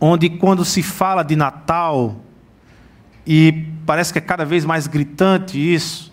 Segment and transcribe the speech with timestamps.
[0.00, 2.16] onde quando se fala de Natal,
[3.26, 6.12] e parece que é cada vez mais gritante isso,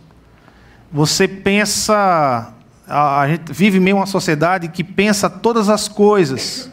[0.92, 2.54] você pensa,
[2.88, 6.72] a, gente vive meio uma sociedade que pensa todas as coisas,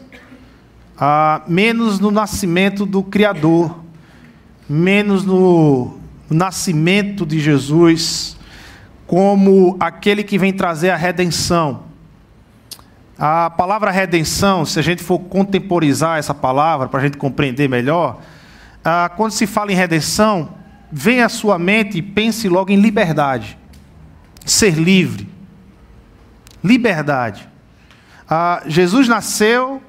[1.47, 3.79] menos no nascimento do Criador,
[4.67, 5.97] menos no
[6.29, 8.37] nascimento de Jesus,
[9.05, 11.83] como aquele que vem trazer a redenção.
[13.17, 18.21] A palavra redenção, se a gente for contemporizar essa palavra para a gente compreender melhor,
[18.83, 20.55] ah, quando se fala em redenção,
[20.91, 23.57] vem à sua mente e pense logo em liberdade,
[24.45, 25.29] ser livre,
[26.63, 27.47] liberdade.
[28.27, 29.81] Ah, Jesus nasceu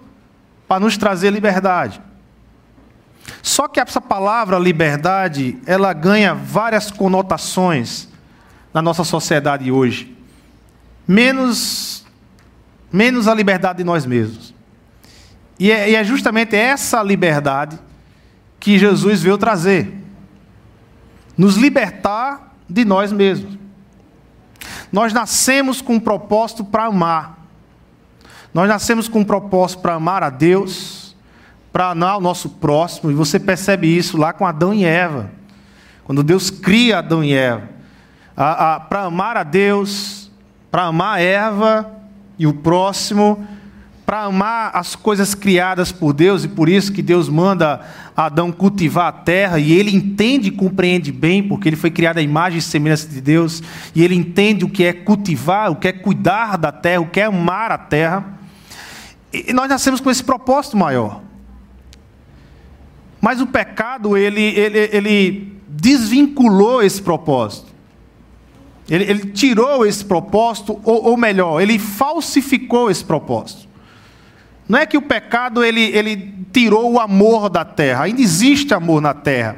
[0.69, 2.01] para nos trazer liberdade.
[3.43, 8.09] Só que essa palavra liberdade, ela ganha várias conotações
[8.73, 10.15] na nossa sociedade hoje.
[11.07, 12.04] Menos
[12.95, 14.55] menos a liberdade de nós mesmos.
[15.59, 17.77] E é, e é justamente essa liberdade
[18.61, 19.93] que Jesus veio trazer
[21.37, 23.59] nos libertar de nós mesmos.
[24.93, 27.45] Nós nascemos com um propósito para amar.
[28.55, 31.17] Nós nascemos com um propósito para amar a Deus,
[31.73, 35.33] para amar o nosso próximo, e você percebe isso lá com Adão e Eva.
[36.05, 37.69] Quando Deus cria Adão e Eva.
[38.37, 40.31] Para amar a Deus,
[40.71, 42.04] para amar Eva
[42.39, 43.47] e o próximo,
[44.07, 47.81] para amar as coisas criadas por Deus, e por isso que Deus manda
[48.17, 52.23] Adão cultivar a terra, e ele entende e compreende bem, porque ele foi criado à
[52.23, 53.63] imagem e semelhança de Deus,
[53.95, 57.21] e ele entende o que é cultivar, o que é cuidar da terra, o que
[57.21, 58.39] é amar a terra.
[59.33, 61.23] E nós nascemos com esse propósito maior.
[63.21, 67.74] Mas o pecado, ele, ele, ele desvinculou esse propósito.
[68.89, 73.69] Ele, ele tirou esse propósito, ou, ou, melhor, ele falsificou esse propósito.
[74.69, 79.01] Não é que o pecado ele, ele tirou o amor da terra, ainda existe amor
[79.01, 79.57] na terra,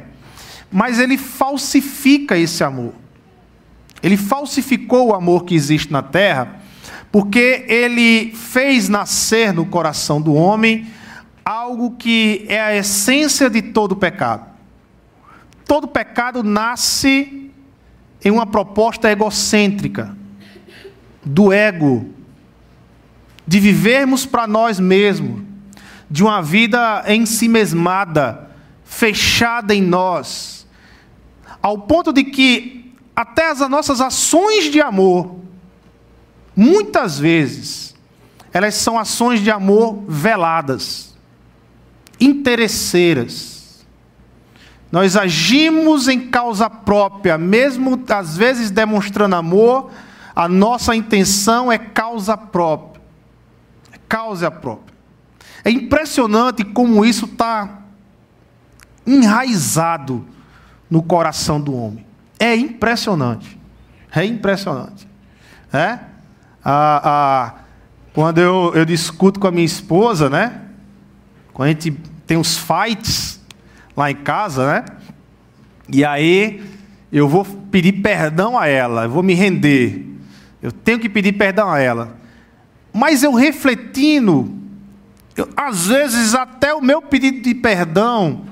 [0.71, 2.93] mas ele falsifica esse amor.
[4.03, 6.61] Ele falsificou o amor que existe na terra,
[7.11, 10.87] porque ele fez nascer no coração do homem
[11.45, 14.47] algo que é a essência de todo pecado.
[15.65, 17.46] Todo pecado nasce
[18.27, 20.17] em uma proposta egocêntrica,
[21.25, 22.13] do ego,
[23.47, 25.45] de vivermos para nós mesmos,
[26.11, 28.51] de uma vida em si mesmada,
[28.85, 30.67] fechada em nós,
[31.63, 35.37] ao ponto de que até as nossas ações de amor,
[36.57, 37.95] muitas vezes,
[38.53, 41.15] elas são ações de amor veladas,
[42.19, 43.56] interesseiras
[44.97, 49.91] nós agimos em causa própria, mesmo às vezes demonstrando amor,
[50.35, 53.03] a nossa intenção é causa própria.
[53.93, 54.97] É causa própria.
[55.63, 57.81] É impressionante como isso está
[59.07, 60.25] enraizado
[60.89, 62.07] no coração do homem.
[62.39, 63.61] É impressionante.
[64.11, 65.07] É impressionante.
[65.75, 65.99] É?
[66.65, 67.55] Ah, ah,
[68.15, 70.63] quando eu, eu discuto com a minha esposa, né?
[71.53, 71.91] Quando a gente
[72.27, 73.45] tem os fights,
[73.97, 74.85] lá em casa, né?
[75.89, 76.63] E aí
[77.11, 80.05] eu vou pedir perdão a ela, eu vou me render.
[80.61, 82.17] Eu tenho que pedir perdão a ela.
[82.93, 84.53] Mas eu refletindo,
[85.37, 88.45] eu, às vezes até o meu pedido de perdão,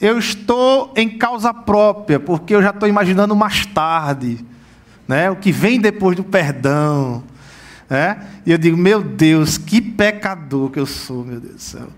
[0.00, 4.44] eu estou em causa própria, porque eu já estou imaginando mais tarde,
[5.08, 5.30] né?
[5.30, 7.24] O que vem depois do perdão,
[7.88, 8.18] né?
[8.44, 11.88] E eu digo, meu Deus, que pecador que eu sou, meu Deus do céu.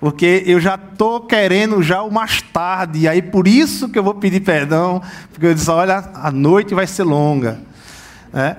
[0.00, 4.02] Porque eu já estou querendo já o mais tarde, e aí por isso que eu
[4.02, 7.60] vou pedir perdão, porque eu disse, olha, a noite vai ser longa.
[8.32, 8.56] É?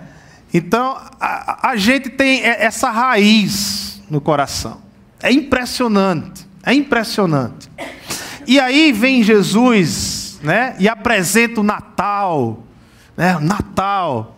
[0.53, 4.81] Então, a, a gente tem essa raiz no coração.
[5.23, 7.71] É impressionante, é impressionante.
[8.45, 12.63] E aí vem Jesus, né, e apresenta o Natal,
[13.17, 14.37] né, Natal.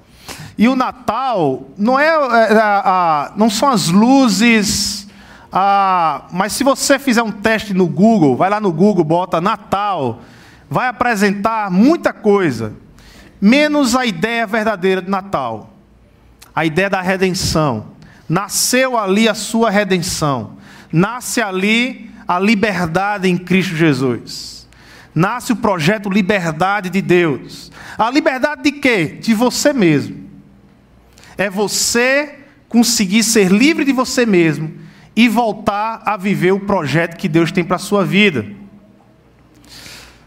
[0.58, 5.03] E o Natal não é, é, é não são as luzes
[5.56, 10.22] ah, mas se você fizer um teste no Google, vai lá no Google, bota Natal,
[10.67, 12.73] vai apresentar muita coisa,
[13.40, 15.72] menos a ideia verdadeira de Natal,
[16.55, 17.94] a ideia da redenção.
[18.28, 20.58] Nasceu ali a sua redenção,
[20.91, 24.67] nasce ali a liberdade em Cristo Jesus.
[25.14, 27.72] Nasce o projeto Liberdade de Deus.
[27.96, 29.20] A liberdade de quê?
[29.22, 30.28] De você mesmo.
[31.38, 34.82] É você conseguir ser livre de você mesmo
[35.15, 38.45] e voltar a viver o projeto que Deus tem para a sua vida.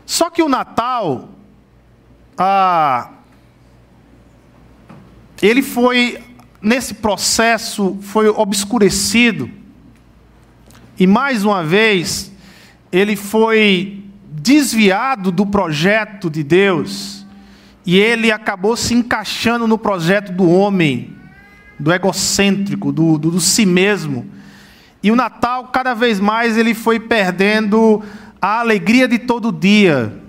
[0.05, 1.31] Só que o Natal,
[2.39, 3.11] ah,
[5.43, 6.19] ele foi,
[6.63, 9.51] nesse processo, foi obscurecido.
[10.99, 12.33] E mais uma vez,
[12.93, 17.27] ele foi desviado do projeto de Deus
[17.85, 21.15] e ele acabou se encaixando no projeto do homem,
[21.79, 24.36] do egocêntrico, do, do, do si mesmo.
[25.03, 28.03] E o Natal, cada vez mais, ele foi perdendo
[28.41, 30.21] a alegria de todo dia,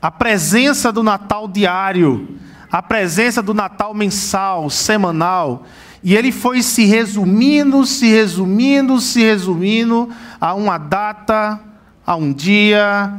[0.00, 2.38] a presença do Natal diário,
[2.70, 5.64] a presença do Natal mensal, semanal.
[6.02, 10.08] E ele foi se resumindo, se resumindo, se resumindo
[10.40, 11.58] a uma data,
[12.06, 13.12] a um dia,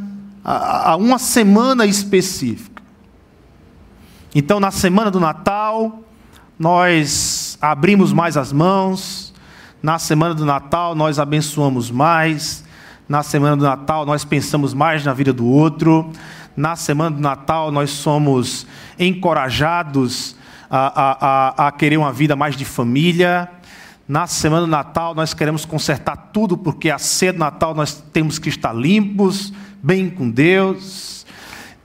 [0.44, 2.82] a, a uma semana específica.
[4.34, 6.04] Então, na semana do Natal,
[6.58, 9.29] nós abrimos mais as mãos.
[9.82, 12.66] Na semana do Natal, nós abençoamos mais.
[13.08, 16.12] Na semana do Natal, nós pensamos mais na vida do outro.
[16.56, 18.68] Na semana do Natal, nós somos
[19.00, 20.36] encorajados
[20.70, 23.50] a, a, a, querer uma vida mais de família.
[24.06, 28.38] Na semana do Natal, nós queremos consertar tudo, porque a ceia do Natal nós temos
[28.38, 31.26] que estar limpos, bem com Deus.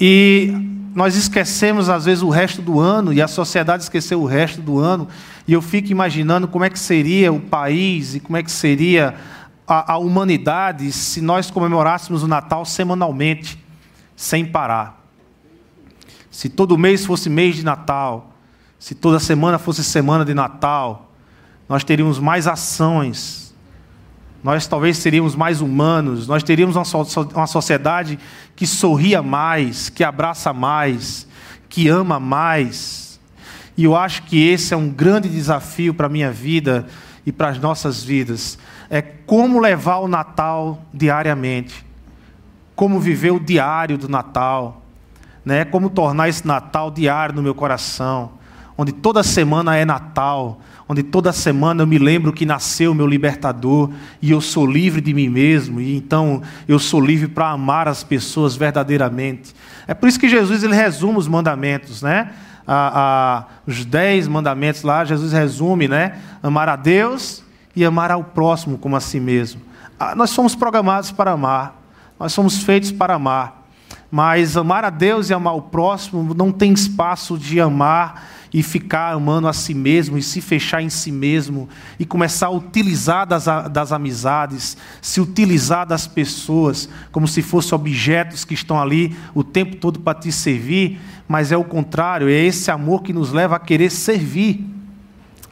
[0.01, 0.53] E
[0.97, 4.81] nós esquecemos, às vezes, o resto do ano, e a sociedade esqueceu o resto do
[4.81, 5.07] ano.
[5.47, 9.15] E eu fico imaginando como é que seria o país e como é que seria
[9.67, 13.63] a, a humanidade se nós comemorássemos o Natal semanalmente,
[14.17, 15.03] sem parar.
[16.31, 18.33] Se todo mês fosse mês de Natal,
[18.79, 21.13] se toda semana fosse semana de Natal,
[21.69, 23.55] nós teríamos mais ações,
[24.43, 28.19] nós talvez seríamos mais humanos, nós teríamos uma sociedade
[28.55, 31.27] que sorria mais, que abraça mais,
[31.69, 33.14] que ama mais.
[33.77, 36.87] E eu acho que esse é um grande desafio para a minha vida
[37.27, 38.59] e para as nossas vidas
[38.91, 41.85] é como levar o Natal diariamente,
[42.77, 44.83] como viver o diário do Natal,
[45.45, 45.65] né?
[45.65, 48.33] como tornar esse Natal diário no meu coração,
[48.77, 53.07] onde toda semana é Natal, onde toda semana eu me lembro que nasceu o meu
[53.07, 53.91] libertador
[54.21, 58.05] e eu sou livre de mim mesmo, e então eu sou livre para amar as
[58.05, 59.55] pessoas verdadeiramente.
[59.87, 62.33] É por isso que Jesus ele resume os mandamentos, né?
[62.67, 66.19] A, a, os dez mandamentos lá, Jesus resume, né?
[66.43, 67.43] Amar a Deus
[67.77, 69.61] e amar ao próximo como a si mesmo.
[69.99, 71.81] Ah, nós somos programados para amar,
[72.19, 73.65] nós somos feitos para amar.
[74.11, 78.23] Mas amar a Deus e amar o próximo não tem espaço de amar
[78.55, 81.69] e ficar amando a si mesmo e se fechar em si mesmo
[81.99, 88.45] e começar a utilizar das, das amizades, se utilizar das pessoas como se fossem objetos
[88.45, 92.71] que estão ali o tempo todo para te servir, mas é o contrário, é esse
[92.71, 94.65] amor que nos leva a querer servir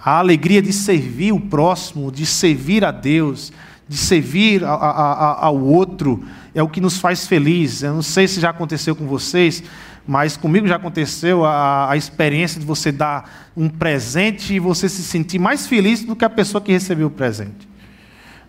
[0.01, 3.53] a alegria de servir o próximo, de servir a Deus,
[3.89, 6.25] de servir a, a, a, ao outro,
[6.55, 7.83] é o que nos faz felizes.
[7.83, 9.63] Eu não sei se já aconteceu com vocês,
[10.07, 15.39] mas comigo já aconteceu a, experiência de você dar um presente e você se sentir
[15.39, 17.69] mais feliz do que a pessoa que recebeu o presente.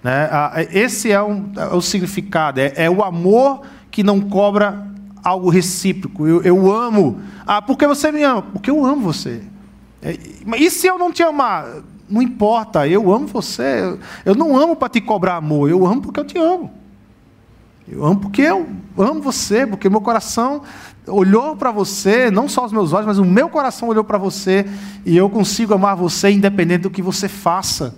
[0.03, 0.29] Né?
[0.71, 3.61] Esse é, um, é o significado, é, é, o amor
[3.91, 4.87] que não cobra
[5.23, 6.27] algo recíproco.
[6.27, 7.21] Eu, eu amo.
[7.45, 8.41] Ah, porque você me ama?
[8.41, 9.41] Porque eu amo você.
[10.01, 10.17] É,
[10.57, 11.67] e se eu não te amar?
[12.09, 13.97] Não importa, eu amo você.
[14.25, 16.71] Eu não amo para te cobrar amor, eu amo porque eu te amo.
[17.87, 18.67] Eu amo porque eu
[18.97, 20.63] amo você, porque meu coração
[21.07, 24.65] olhou para você, não só os meus olhos, mas o meu coração olhou para você
[25.05, 27.95] e eu consigo amar você independente do que você faça.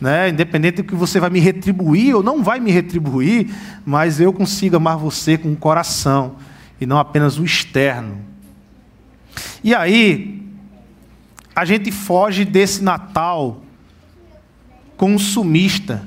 [0.00, 0.28] Né?
[0.28, 3.50] Independente do que você vai me retribuir ou não vai me retribuir,
[3.84, 6.36] mas eu consigo amar você com o coração
[6.80, 8.18] e não apenas o externo.
[9.62, 10.42] E aí,
[11.54, 13.62] a gente foge desse Natal
[14.96, 16.06] consumista,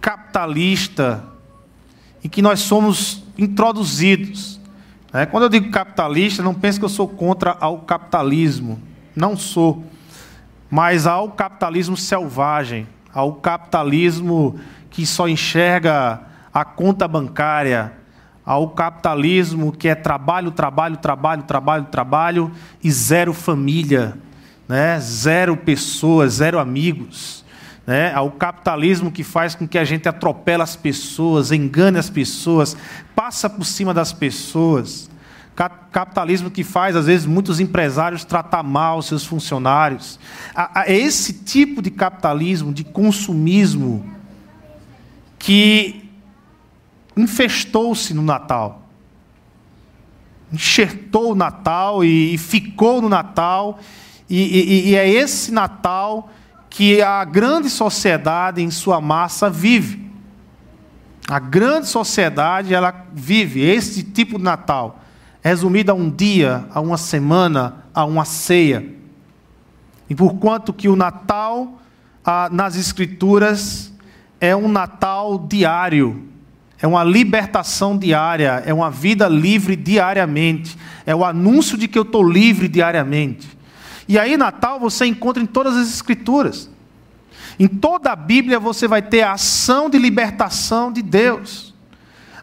[0.00, 1.24] capitalista,
[2.22, 4.60] em que nós somos introduzidos.
[5.12, 5.26] Né?
[5.26, 8.80] Quando eu digo capitalista, não pense que eu sou contra o capitalismo.
[9.16, 9.84] Não sou.
[10.70, 16.20] Mas ao capitalismo selvagem, ao capitalismo que só enxerga
[16.52, 17.92] a conta bancária,
[18.44, 24.16] ao capitalismo que é trabalho, trabalho, trabalho, trabalho, trabalho e zero família,
[24.68, 24.98] né?
[25.00, 27.44] zero pessoas, zero amigos.
[27.90, 28.14] Né?
[28.14, 32.76] Ao capitalismo que faz com que a gente atropela as pessoas, engane as pessoas,
[33.16, 35.10] passa por cima das pessoas.
[35.90, 40.20] Capitalismo que faz, às vezes, muitos empresários tratar mal seus funcionários.
[40.86, 44.08] É esse tipo de capitalismo, de consumismo,
[45.36, 46.08] que
[47.16, 48.88] infestou-se no Natal.
[50.52, 53.80] Enxertou o Natal e, ficou no Natal.
[54.28, 56.30] E é esse Natal
[56.70, 60.08] que a grande sociedade, em sua massa, vive.
[61.28, 65.00] A grande sociedade, ela vive esse tipo de Natal,
[65.42, 68.86] resumido a um dia, a uma semana, a uma ceia.
[70.08, 71.80] E por quanto que o Natal,
[72.24, 73.92] ah, nas Escrituras,
[74.40, 76.28] é um Natal diário,
[76.80, 82.02] é uma libertação diária, é uma vida livre diariamente, é o anúncio de que eu
[82.02, 83.59] estou livre diariamente.
[84.10, 86.68] E aí, Natal você encontra em todas as Escrituras.
[87.60, 91.72] Em toda a Bíblia você vai ter a ação de libertação de Deus.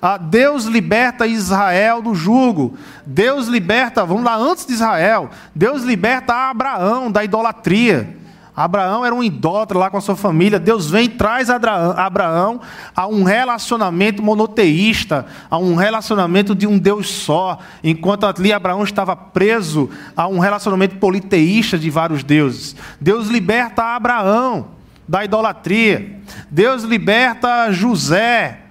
[0.01, 2.77] Ah, Deus liberta Israel do jugo.
[3.05, 8.16] Deus liberta, vamos lá, antes de Israel, Deus liberta Abraão da idolatria.
[8.57, 10.57] Abraão era um idólatra lá com a sua família.
[10.57, 12.59] Deus vem e traz Abraão
[12.95, 19.15] a um relacionamento monoteísta, a um relacionamento de um Deus só, enquanto ali Abraão estava
[19.15, 22.75] preso a um relacionamento politeísta de vários deuses.
[22.99, 24.69] Deus liberta Abraão
[25.07, 26.19] da idolatria.
[26.49, 28.61] Deus liberta José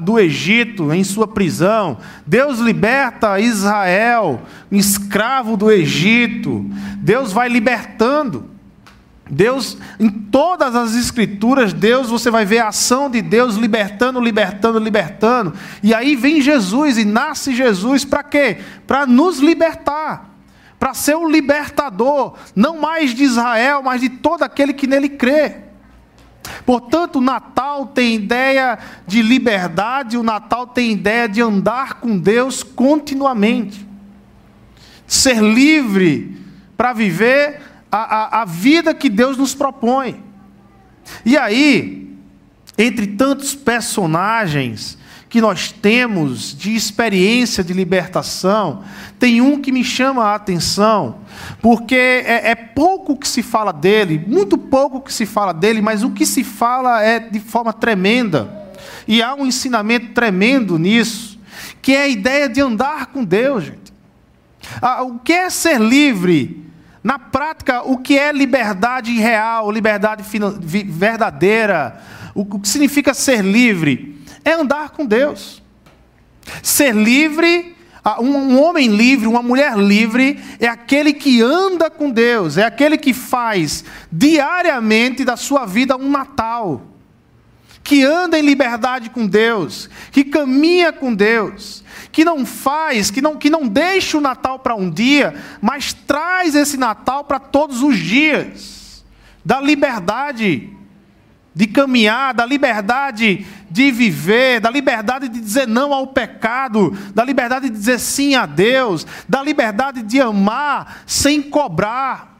[0.00, 1.98] do Egito em sua prisão.
[2.26, 6.66] Deus liberta Israel, escravo do Egito.
[6.96, 8.55] Deus vai libertando.
[9.28, 14.78] Deus, em todas as escrituras, Deus, você vai ver a ação de Deus libertando, libertando,
[14.78, 15.52] libertando.
[15.82, 18.58] E aí vem Jesus e nasce Jesus para quê?
[18.86, 20.30] Para nos libertar.
[20.78, 25.56] Para ser o libertador, não mais de Israel, mas de todo aquele que nele crê.
[26.64, 32.62] Portanto, o Natal tem ideia de liberdade, o Natal tem ideia de andar com Deus
[32.62, 33.86] continuamente.
[35.06, 36.36] Ser livre
[36.76, 37.60] para viver
[37.96, 40.22] a, a, a vida que Deus nos propõe.
[41.24, 42.14] E aí,
[42.76, 44.98] entre tantos personagens
[45.28, 48.82] que nós temos de experiência de libertação,
[49.18, 51.18] tem um que me chama a atenção,
[51.60, 56.02] porque é, é, pouco que se fala dele, muito pouco que se fala dele, mas
[56.02, 58.66] o que se fala é de forma tremenda.
[59.08, 61.38] E há um ensinamento tremendo nisso,
[61.80, 63.92] que é a ideia de andar com Deus, gente.
[64.80, 66.65] Ah, o que é ser livre?
[67.06, 70.24] Na prática, o que é liberdade real, liberdade
[70.58, 72.02] verdadeira?
[72.34, 74.20] O que significa ser livre?
[74.44, 75.62] É andar com Deus.
[76.64, 77.76] Ser livre,
[78.18, 83.14] um homem livre, uma mulher livre, é aquele que anda com Deus, é aquele que
[83.14, 86.82] faz diariamente da sua vida um Natal
[87.84, 91.84] que anda em liberdade com Deus, que caminha com Deus,
[92.16, 96.54] que não faz, que não, que não deixa o Natal para um dia, mas traz
[96.54, 99.04] esse Natal para todos os dias,
[99.44, 100.70] da liberdade
[101.54, 107.68] de caminhar, da liberdade de viver, da liberdade de dizer não ao pecado, da liberdade
[107.68, 112.36] de dizer sim a Deus, da liberdade de amar sem cobrar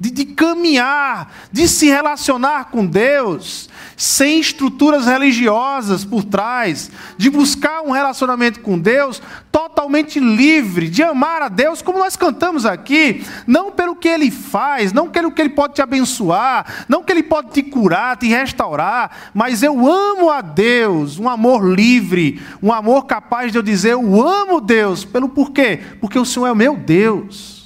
[0.00, 3.68] de, de caminhar, de se relacionar com Deus,
[4.00, 9.20] sem estruturas religiosas por trás, de buscar um relacionamento com Deus
[9.52, 14.90] totalmente livre, de amar a Deus, como nós cantamos aqui, não pelo que Ele faz,
[14.90, 19.30] não pelo que Ele pode te abençoar, não que Ele pode te curar, te restaurar,
[19.34, 24.26] mas eu amo a Deus, um amor livre, um amor capaz de eu dizer, eu
[24.26, 25.78] amo Deus, pelo porquê?
[26.00, 27.60] Porque o Senhor é o meu Deus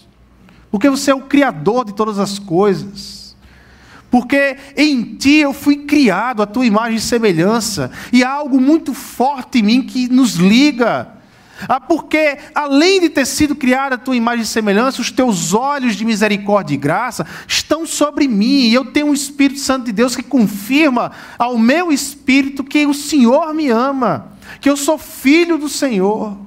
[0.75, 3.24] porque você é o Criador de todas as coisas.
[4.15, 8.95] Porque em ti eu fui criado, a tua imagem e semelhança, e há algo muito
[8.95, 11.09] forte em mim que nos liga.
[11.69, 15.97] Ah, porque além de ter sido criada a tua imagem e semelhança, os teus olhos
[15.97, 20.15] de misericórdia e graça estão sobre mim, e eu tenho um Espírito Santo de Deus
[20.15, 24.29] que confirma ao meu espírito que o Senhor me ama,
[24.61, 26.39] que eu sou filho do Senhor.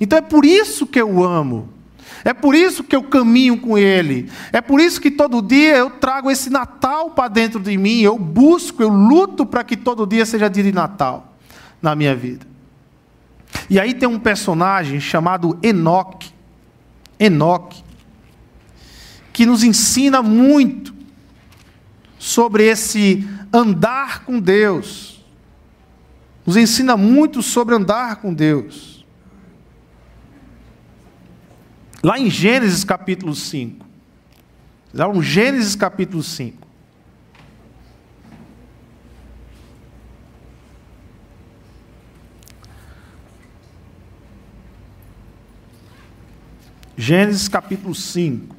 [0.00, 1.79] Então é por isso que eu amo.
[2.24, 4.30] É por isso que eu caminho com Ele.
[4.52, 8.00] É por isso que todo dia eu trago esse Natal para dentro de mim.
[8.00, 11.36] Eu busco, eu luto para que todo dia seja dia de Natal
[11.80, 12.46] na minha vida.
[13.68, 16.30] E aí tem um personagem chamado Enoque.
[17.18, 17.82] Enoque.
[19.32, 20.94] Que nos ensina muito
[22.18, 25.24] sobre esse andar com Deus.
[26.44, 28.99] Nos ensina muito sobre andar com Deus.
[32.02, 33.84] Lá em Gênesis capítulo 5.
[34.94, 36.66] Lá em Gênesis capítulo 5.
[46.96, 48.56] Gênesis capítulo 5.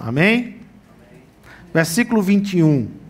[0.00, 0.60] Amém?
[1.72, 3.05] Versículo 21.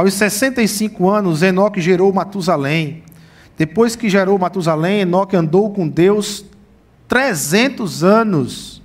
[0.00, 3.02] Aos 65 anos, Enoque gerou Matusalém.
[3.58, 6.42] Depois que gerou Matusalém, Enoque andou com Deus
[7.06, 8.80] 300 anos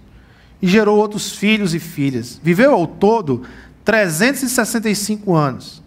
[0.62, 2.38] e gerou outros filhos e filhas.
[2.43, 3.43] Viveu ao todo
[3.86, 5.81] 365 anos.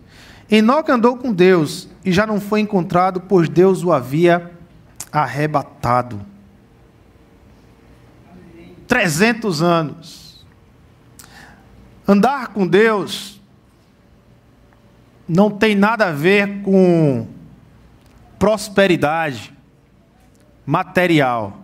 [0.51, 4.51] Enoque andou com Deus e já não foi encontrado, pois Deus o havia
[5.13, 6.25] arrebatado.
[8.87, 10.47] 300 anos.
[12.09, 13.38] Andar com Deus
[15.29, 17.27] não tem nada a ver com
[18.39, 19.53] prosperidade
[20.65, 21.61] material.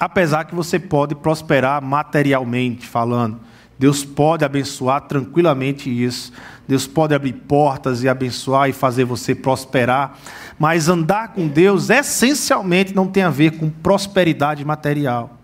[0.00, 3.40] Apesar que você pode prosperar materialmente falando.
[3.78, 6.32] Deus pode abençoar tranquilamente isso.
[6.66, 10.16] Deus pode abrir portas e abençoar e fazer você prosperar.
[10.58, 15.38] Mas andar com Deus essencialmente não tem a ver com prosperidade material.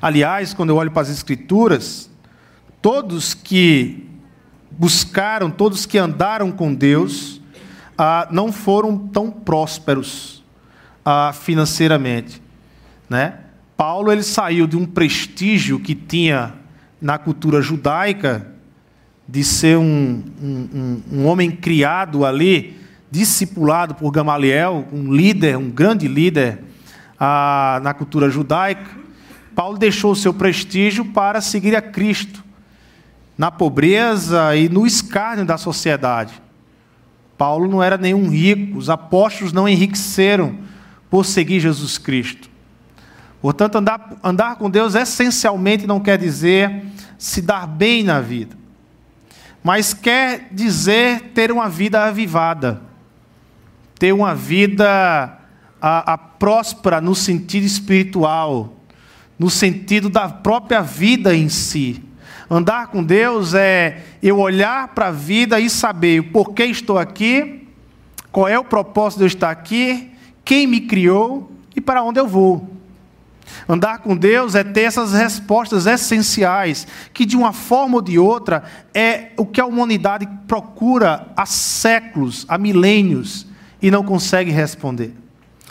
[0.00, 2.10] Aliás, quando eu olho para as Escrituras,
[2.80, 4.11] todos que
[4.78, 7.40] buscaram, todos que andaram com Deus,
[7.96, 10.42] ah, não foram tão prósperos
[11.04, 12.42] ah, financeiramente.
[13.08, 13.38] Né?
[13.76, 16.54] Paulo ele saiu de um prestígio que tinha
[17.00, 18.46] na cultura judaica,
[19.26, 22.76] de ser um, um, um, homem criado ali,
[23.10, 26.62] discipulado por Gamaliel, um líder, um grande líder
[27.18, 29.02] ah, na cultura judaica.
[29.54, 32.41] Paulo deixou o seu prestígio para seguir a Cristo,
[33.42, 36.32] na pobreza e no escárnio da sociedade.
[37.36, 40.60] Paulo não era nenhum rico, os apóstolos não enriqueceram
[41.10, 42.48] por seguir Jesus Cristo.
[43.40, 46.84] Portanto, andar, andar com Deus essencialmente não quer dizer
[47.18, 48.56] se dar bem na vida,
[49.60, 52.80] mas quer dizer ter uma vida avivada,
[53.98, 55.36] ter uma vida
[55.80, 58.76] a, a próspera no sentido espiritual,
[59.36, 62.11] no sentido da própria vida em si.
[62.50, 67.66] Andar com Deus é eu olhar para a vida e saber o porquê estou aqui,
[68.30, 70.10] qual é o propósito de eu estar aqui,
[70.44, 72.68] quem me criou e para onde eu vou.
[73.68, 78.64] Andar com Deus é ter essas respostas essenciais, que de uma forma ou de outra
[78.94, 83.46] é o que a humanidade procura há séculos, há milênios,
[83.80, 85.12] e não consegue responder.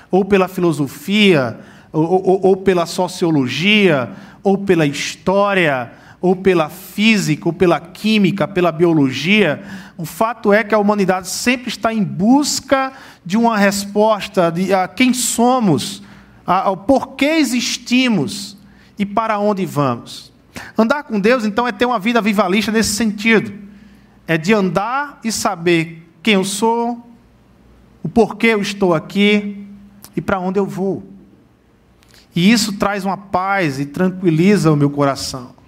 [0.09, 1.59] Ou pela filosofia,
[1.93, 4.11] ou, ou, ou pela sociologia,
[4.43, 5.91] ou pela história,
[6.21, 9.63] ou pela física, ou pela química, pela biologia,
[9.97, 12.93] o fato é que a humanidade sempre está em busca
[13.25, 16.03] de uma resposta de a quem somos,
[16.45, 18.55] ao porquê existimos
[18.99, 20.31] e para onde vamos.
[20.77, 23.51] Andar com Deus, então, é ter uma vida vivalista nesse sentido.
[24.27, 27.09] É de andar e saber quem eu sou,
[28.03, 29.65] o porquê eu estou aqui
[30.15, 31.03] e para onde eu vou.
[32.35, 35.60] E isso traz uma paz e tranquiliza o meu coração.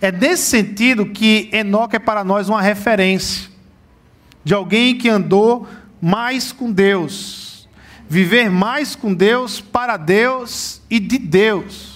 [0.00, 3.50] É nesse sentido que Enoque é para nós uma referência
[4.44, 5.68] de alguém que andou
[6.00, 7.68] mais com Deus,
[8.08, 11.92] viver mais com Deus, para Deus e de Deus.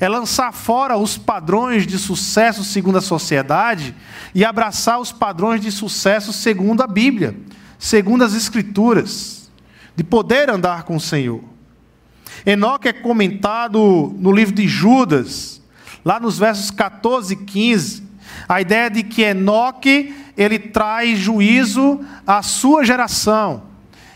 [0.00, 3.94] É lançar fora os padrões de sucesso segundo a sociedade
[4.34, 7.36] e abraçar os padrões de sucesso segundo a Bíblia,
[7.78, 9.50] segundo as Escrituras,
[9.96, 11.42] de poder andar com o Senhor.
[12.46, 15.57] Enoque é comentado no livro de Judas,
[16.08, 18.02] lá nos versos 14 e 15,
[18.48, 23.64] a ideia de que Enoque ele traz juízo à sua geração.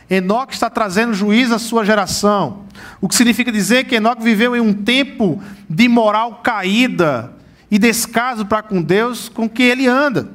[0.08, 2.64] Enoque está trazendo juízo à sua geração.
[2.98, 7.34] O que significa dizer que Enoque viveu em um tempo de moral caída
[7.70, 10.32] e descaso para com Deus com que ele anda.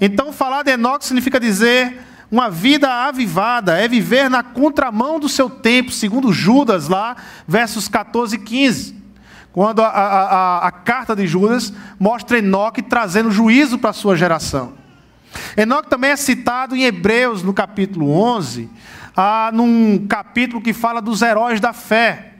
[0.00, 1.96] Então, falar de Enoque significa dizer
[2.28, 7.14] uma vida avivada, é viver na contramão do seu tempo, segundo Judas, lá,
[7.46, 9.01] versos 14 e 15.
[9.52, 14.16] Quando a, a, a, a carta de Judas mostra Enoque trazendo juízo para a sua
[14.16, 14.72] geração.
[15.56, 18.70] Enoque também é citado em Hebreus, no capítulo 11,
[19.14, 22.32] ah, num capítulo que fala dos heróis da fé.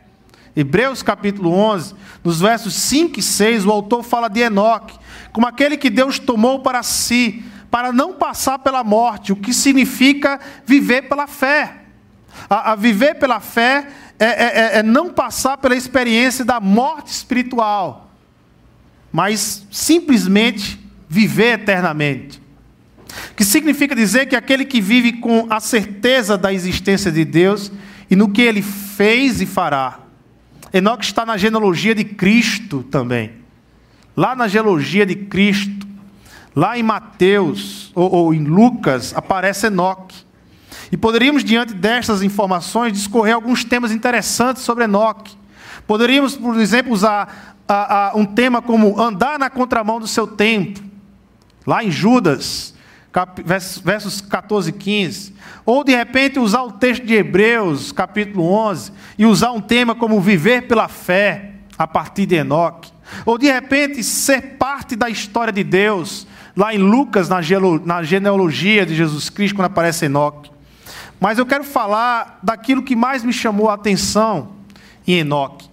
[0.57, 4.99] Hebreus capítulo 11, nos versos 5 e 6, o autor fala de Enoque,
[5.33, 10.39] como aquele que Deus tomou para si, para não passar pela morte, o que significa
[10.67, 11.79] viver pela fé.
[12.49, 13.89] A, a viver pela fé
[14.25, 18.11] é, é, é, é não passar pela experiência da morte espiritual,
[19.11, 22.41] mas simplesmente viver eternamente.
[23.37, 27.71] Que significa dizer que aquele que vive com a certeza da existência de Deus
[28.11, 30.01] e no que ele fez e fará.
[30.73, 33.33] Enoque está na genealogia de Cristo também.
[34.17, 35.87] Lá na genealogia de Cristo,
[36.55, 40.17] Lá em Mateus ou, ou em Lucas aparece Enoque.
[40.93, 45.35] E poderíamos, diante destas informações, discorrer alguns temas interessantes sobre Enoque.
[45.87, 50.81] Poderíamos, por exemplo, usar a, a, um tema como andar na contramão do seu tempo,
[51.67, 52.75] lá em Judas,
[53.11, 55.35] cap, versos 14 e 15.
[55.65, 60.21] Ou, de repente, usar o texto de Hebreus, capítulo 11, e usar um tema como
[60.21, 62.93] viver pela fé, a partir de Enoque.
[63.25, 68.95] Ou, de repente, ser parte da história de Deus, lá em Lucas, na genealogia de
[68.95, 70.52] Jesus Cristo, quando aparece Enoque.
[71.23, 74.55] Mas eu quero falar daquilo que mais me chamou a atenção
[75.07, 75.71] em Enoque.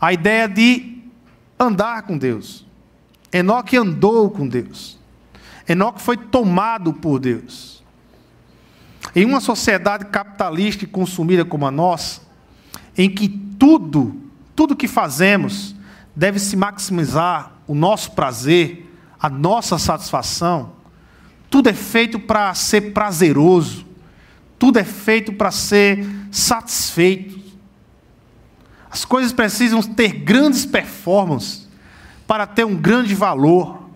[0.00, 0.98] A ideia de
[1.56, 2.66] andar com Deus.
[3.32, 4.98] Enoque andou com Deus.
[5.68, 7.80] Enoque foi tomado por Deus.
[9.14, 12.22] Em uma sociedade capitalista e consumida como a nossa,
[12.98, 14.20] em que tudo,
[14.56, 15.76] tudo que fazemos
[16.16, 20.72] deve se maximizar o nosso prazer, a nossa satisfação,
[21.48, 23.91] tudo é feito para ser prazeroso,
[24.62, 27.36] tudo é feito para ser satisfeito.
[28.88, 31.68] As coisas precisam ter grandes performances
[32.28, 33.90] para ter um grande valor.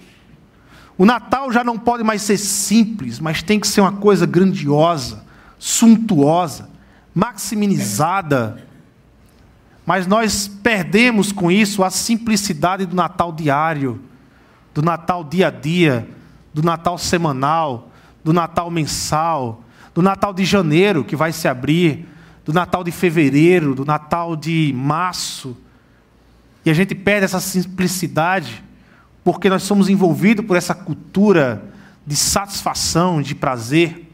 [0.98, 5.24] O Natal já não pode mais ser simples, mas tem que ser uma coisa grandiosa,
[5.56, 6.68] suntuosa,
[7.14, 8.66] maximizada.
[9.86, 14.02] Mas nós perdemos com isso a simplicidade do Natal diário,
[14.74, 16.10] do Natal dia a dia,
[16.52, 17.88] do Natal semanal,
[18.24, 19.62] do Natal mensal,
[19.96, 22.06] do Natal de janeiro que vai se abrir,
[22.44, 25.56] do Natal de fevereiro, do Natal de março.
[26.66, 28.62] E a gente perde essa simplicidade
[29.24, 31.64] porque nós somos envolvidos por essa cultura
[32.06, 34.06] de satisfação, de prazer.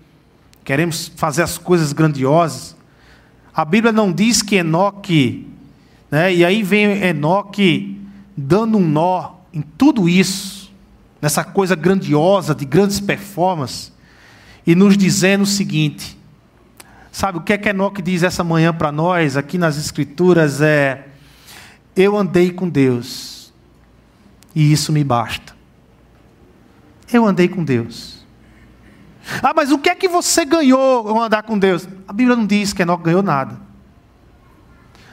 [0.63, 2.77] Queremos fazer as coisas grandiosas.
[3.53, 5.49] A Bíblia não diz que Enoque,
[6.09, 8.01] né, e aí vem Enoque
[8.37, 10.73] dando um nó em tudo isso
[11.21, 13.92] nessa coisa grandiosa, de grandes performances,
[14.67, 16.19] e nos dizendo o seguinte:
[17.11, 21.09] sabe, o que é que Enoque diz essa manhã para nós, aqui nas Escrituras, é:
[21.97, 23.53] Eu andei com Deus,
[24.55, 25.55] e isso me basta.
[27.13, 28.25] Eu andei com Deus.
[29.43, 31.87] Ah, mas o que é que você ganhou ao andar com Deus?
[32.09, 33.61] A Bíblia não diz que Enoque ganhou nada.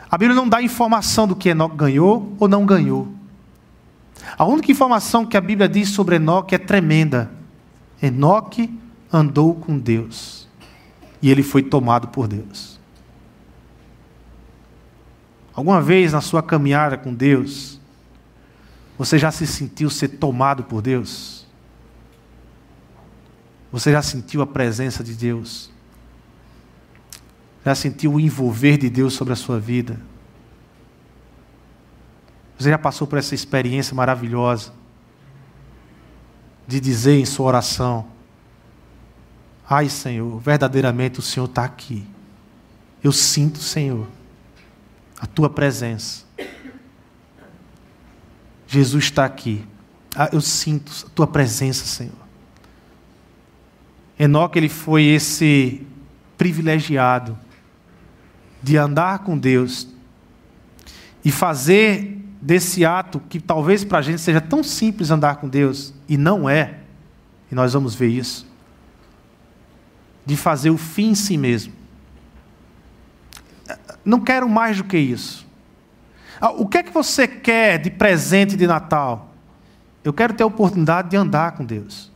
[0.10, 3.08] A Bíblia não dá informação do que Enoque ganhou ou não ganhou.
[4.38, 7.32] A única informação que a Bíblia diz sobre Enoque é tremenda.
[8.02, 8.74] Enoque
[9.12, 10.48] andou com Deus.
[11.22, 12.80] E ele foi tomado por Deus.
[15.54, 17.80] Alguma vez na sua caminhada com Deus,
[18.98, 21.45] você já se sentiu ser tomado por Deus?
[23.72, 25.69] Você já sentiu a presença de Deus?
[27.65, 30.00] Já sentiu o envolver de Deus sobre a sua vida?
[32.58, 34.74] Você já passou por essa experiência maravilhosa
[36.67, 38.08] de dizer em sua oração:
[39.70, 42.04] Ai, Senhor, verdadeiramente o Senhor está aqui.
[43.04, 44.08] Eu sinto, Senhor,
[45.20, 46.26] a tua presença.
[48.68, 49.64] Jesus está aqui.
[50.16, 52.16] Ah, eu sinto a tua presença, Senhor.
[54.18, 55.86] Enoque ele foi esse
[56.36, 57.38] privilegiado
[58.62, 59.88] de andar com Deus
[61.24, 65.94] e fazer desse ato que talvez para a gente seja tão simples andar com Deus,
[66.08, 66.80] e não é,
[67.52, 68.49] e nós vamos ver isso,
[70.26, 71.74] de fazer o fim em si mesmo.
[74.04, 75.48] Não quero mais do que isso.
[76.40, 79.34] Ah, o que é que você quer de presente de Natal?
[80.04, 82.12] Eu quero ter a oportunidade de andar com Deus,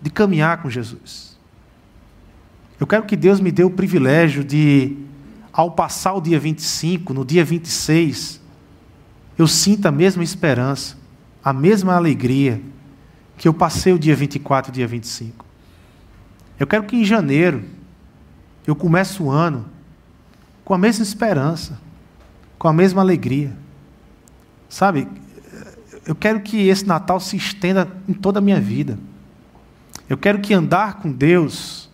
[0.00, 1.38] de caminhar com Jesus.
[2.78, 4.96] Eu quero que Deus me dê o privilégio de,
[5.52, 8.40] ao passar o dia 25, no dia 26,
[9.38, 10.96] eu sinto a mesma esperança,
[11.42, 12.60] a mesma alegria
[13.36, 15.43] que eu passei o dia 24 e o dia 25.
[16.58, 17.64] Eu quero que em janeiro
[18.66, 19.66] eu comece o ano
[20.64, 21.78] com a mesma esperança,
[22.58, 23.54] com a mesma alegria.
[24.68, 25.08] Sabe,
[26.06, 28.98] eu quero que esse Natal se estenda em toda a minha vida.
[30.08, 31.90] Eu quero que andar com Deus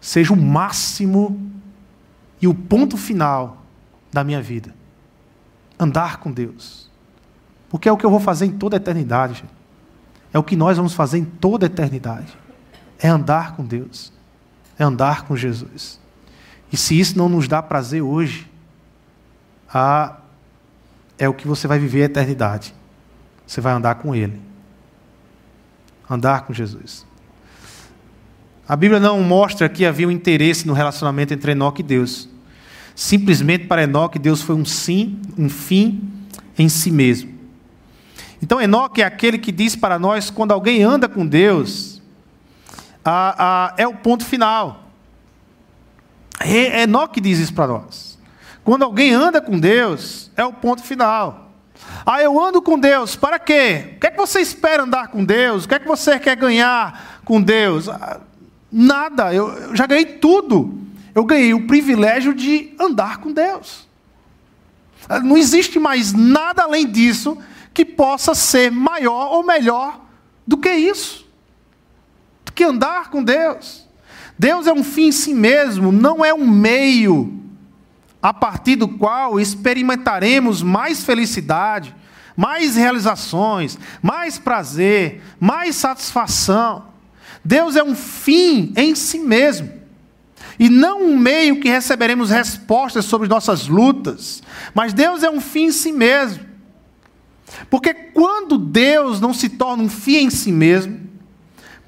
[0.00, 1.50] seja o máximo
[2.40, 3.64] e o ponto final
[4.12, 4.74] da minha vida.
[5.78, 6.90] Andar com Deus.
[7.68, 9.44] Porque é o que eu vou fazer em toda a eternidade.
[10.32, 12.36] É o que nós vamos fazer em toda a eternidade.
[13.02, 14.12] É andar com Deus.
[14.78, 16.00] É andar com Jesus.
[16.72, 18.48] E se isso não nos dá prazer hoje,
[19.72, 20.18] ah,
[21.18, 22.72] é o que você vai viver a eternidade.
[23.46, 24.40] Você vai andar com Ele.
[26.08, 27.04] Andar com Jesus.
[28.68, 32.28] A Bíblia não mostra que havia um interesse no relacionamento entre Enoque e Deus.
[32.94, 36.08] Simplesmente para Enoque, Deus foi um sim, um fim
[36.58, 37.32] em si mesmo.
[38.40, 42.01] Então, Enoque é aquele que diz para nós: quando alguém anda com Deus,
[43.76, 44.84] é o ponto final.
[46.44, 48.18] Enoque diz isso para nós.
[48.64, 51.50] Quando alguém anda com Deus, é o ponto final.
[52.06, 53.94] Ah, eu ando com Deus, para quê?
[53.96, 55.64] O que é que você espera andar com Deus?
[55.64, 57.88] O que é que você quer ganhar com Deus?
[57.88, 58.20] Ah,
[58.70, 60.78] nada, eu, eu já ganhei tudo.
[61.14, 63.86] Eu ganhei o privilégio de andar com Deus.
[65.08, 67.36] Ah, não existe mais nada além disso
[67.74, 70.00] que possa ser maior ou melhor
[70.46, 71.21] do que isso,
[72.54, 73.86] que andar com Deus.
[74.38, 77.40] Deus é um fim em si mesmo, não é um meio
[78.22, 81.94] a partir do qual experimentaremos mais felicidade,
[82.36, 86.86] mais realizações, mais prazer, mais satisfação.
[87.44, 89.82] Deus é um fim em si mesmo.
[90.58, 94.42] E não um meio que receberemos respostas sobre nossas lutas.
[94.74, 96.44] Mas Deus é um fim em si mesmo.
[97.68, 101.00] Porque quando Deus não se torna um fim em si mesmo,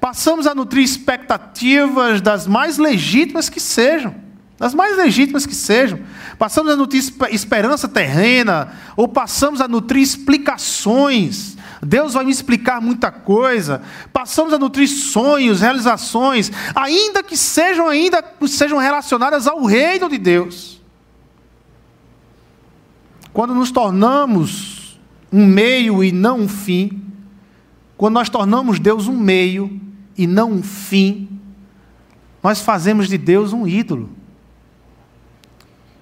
[0.05, 4.13] passamos a nutrir expectativas das mais legítimas que sejam.
[4.55, 5.99] Das mais legítimas que sejam.
[6.37, 11.57] Passamos a nutrir esperança terrena, ou passamos a nutrir explicações.
[11.81, 13.81] Deus vai me explicar muita coisa.
[14.13, 20.83] Passamos a nutrir sonhos, realizações, ainda que sejam ainda sejam relacionadas ao reino de Deus.
[23.33, 24.99] Quando nos tornamos
[25.33, 27.01] um meio e não um fim,
[27.97, 29.81] quando nós tornamos Deus um meio
[30.17, 31.39] e não um fim,
[32.41, 34.09] nós fazemos de Deus um ídolo.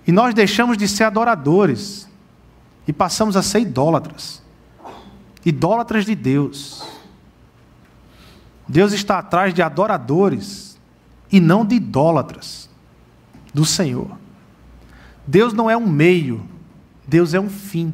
[0.06, 2.10] E nós deixamos de ser adoradores
[2.88, 4.42] e passamos a ser idólatras.
[5.46, 6.84] Idólatras de Deus.
[8.68, 10.78] Deus está atrás de adoradores
[11.32, 12.70] e não de idólatras
[13.54, 14.18] do Senhor.
[15.26, 16.46] Deus não é um meio,
[17.08, 17.94] Deus é um fim.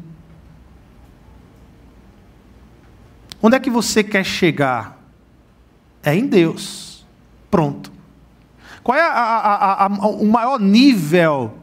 [3.42, 4.99] Onde é que você quer chegar?
[6.02, 7.04] É em Deus.
[7.50, 7.92] Pronto.
[8.82, 11.60] Qual é a, a, a, o maior nível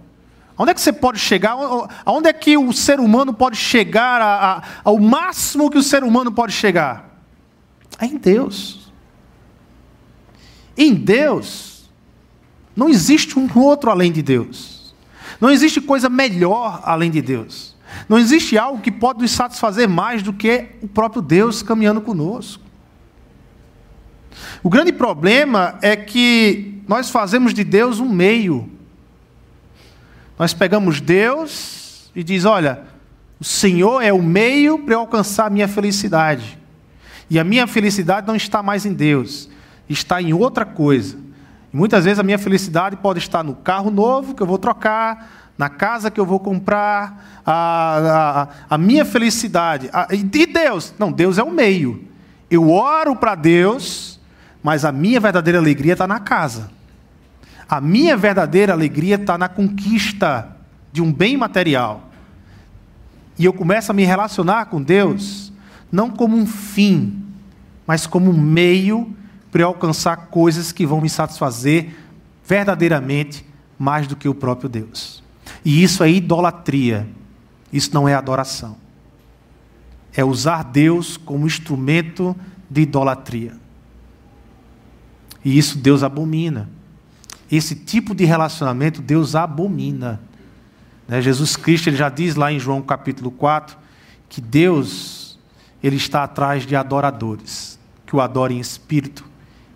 [0.58, 1.56] Onde é que você pode chegar?
[2.04, 6.52] Aonde é que o ser humano pode chegar ao máximo que o ser humano pode
[6.52, 7.22] chegar?
[8.00, 8.92] É em Deus.
[10.76, 11.90] Em Deus
[12.76, 14.96] não existe um outro além de Deus.
[15.40, 17.76] Não existe coisa melhor além de Deus.
[18.10, 22.64] Não existe algo que pode nos satisfazer mais do que o próprio Deus caminhando conosco.
[24.64, 28.78] O grande problema é que nós fazemos de Deus um meio
[30.38, 32.84] nós pegamos Deus e diz: "Olha,
[33.40, 36.58] o Senhor é o meio para eu alcançar a minha felicidade.
[37.30, 39.50] E a minha felicidade não está mais em Deus,
[39.90, 41.18] está em outra coisa.
[41.74, 45.52] E muitas vezes a minha felicidade pode estar no carro novo que eu vou trocar,
[45.58, 49.90] na casa que eu vou comprar, a, a, a minha felicidade.
[49.92, 50.94] A, e Deus?
[50.98, 52.06] Não, Deus é o meio.
[52.50, 54.17] Eu oro para Deus,
[54.68, 56.70] mas a minha verdadeira alegria está na casa.
[57.70, 60.58] A minha verdadeira alegria está na conquista
[60.92, 62.10] de um bem material.
[63.40, 65.54] E eu começo a me relacionar com Deus
[65.90, 67.24] não como um fim,
[67.88, 69.16] mas como um meio
[69.54, 71.96] para alcançar coisas que vão me satisfazer
[72.46, 73.46] verdadeiramente
[73.80, 75.24] mais do que o próprio Deus.
[75.64, 77.08] E isso é idolatria.
[77.72, 78.76] Isso não é adoração.
[80.14, 82.36] É usar Deus como instrumento
[82.70, 83.66] de idolatria.
[85.48, 86.70] E isso Deus abomina.
[87.50, 90.20] Esse tipo de relacionamento Deus abomina.
[91.08, 91.22] Né?
[91.22, 93.78] Jesus Cristo ele já diz lá em João capítulo 4
[94.28, 95.40] que Deus
[95.82, 99.24] ele está atrás de adoradores, que o adorem em espírito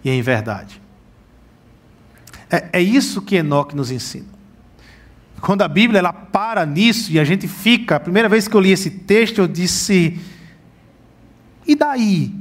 [0.03, 0.81] e em verdade.
[2.49, 4.27] É, é isso que Enoque nos ensina.
[5.39, 8.59] Quando a Bíblia ela para nisso e a gente fica, a primeira vez que eu
[8.59, 10.19] li esse texto eu disse:
[11.65, 12.35] e daí?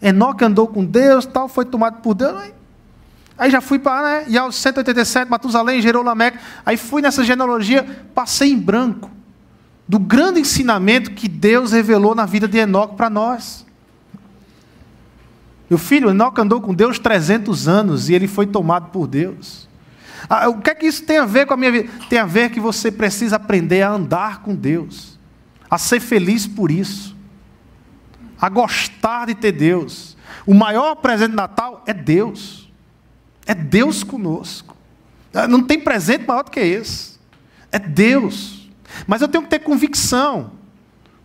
[0.00, 2.61] Enoque andou com Deus, tal, foi tomado por Deus.
[3.42, 4.24] Aí já fui para, né?
[4.28, 6.38] E aos 187, Matusalém gerou Lameque.
[6.64, 7.82] Aí fui nessa genealogia,
[8.14, 9.10] passei em branco
[9.88, 13.66] do grande ensinamento que Deus revelou na vida de Enoque para nós.
[15.68, 19.68] Meu filho, Enoque andou com Deus 300 anos e ele foi tomado por Deus.
[20.30, 21.90] Ah, o que é que isso tem a ver com a minha vida?
[22.08, 25.18] Tem a ver que você precisa aprender a andar com Deus,
[25.68, 27.16] a ser feliz por isso,
[28.40, 30.16] a gostar de ter Deus.
[30.46, 32.61] O maior presente de Natal é Deus.
[33.46, 34.76] É Deus conosco.
[35.34, 37.18] Ah, não tem presente maior do que esse.
[37.70, 38.68] É Deus.
[39.06, 40.52] Mas eu tenho que ter convicção.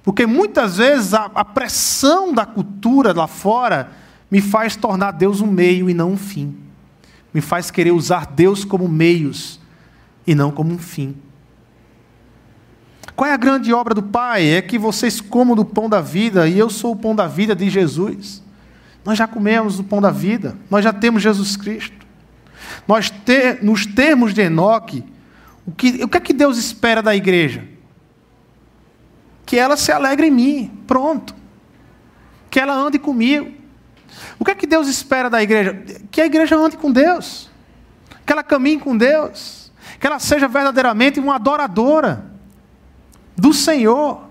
[0.01, 3.91] Porque muitas vezes a, a pressão da cultura lá fora
[4.31, 6.55] me faz tornar Deus um meio e não um fim.
[7.33, 9.59] Me faz querer usar Deus como meios
[10.25, 11.15] e não como um fim.
[13.17, 14.47] Qual é a grande obra do Pai?
[14.47, 17.53] É que vocês comam do pão da vida e eu sou o pão da vida
[17.53, 18.41] de Jesus.
[19.03, 22.06] Nós já comemos o pão da vida, nós já temos Jesus Cristo.
[22.87, 25.03] Nós ter, nos termos de Enoque,
[25.65, 27.63] o que, o que é que Deus espera da igreja?
[29.45, 31.35] Que ela se alegre em mim, pronto.
[32.49, 33.51] Que ela ande comigo.
[34.39, 35.73] O que é que Deus espera da igreja?
[36.11, 37.49] Que a igreja ande com Deus.
[38.25, 39.71] Que ela caminhe com Deus.
[39.99, 42.25] Que ela seja verdadeiramente uma adoradora
[43.35, 44.27] do Senhor.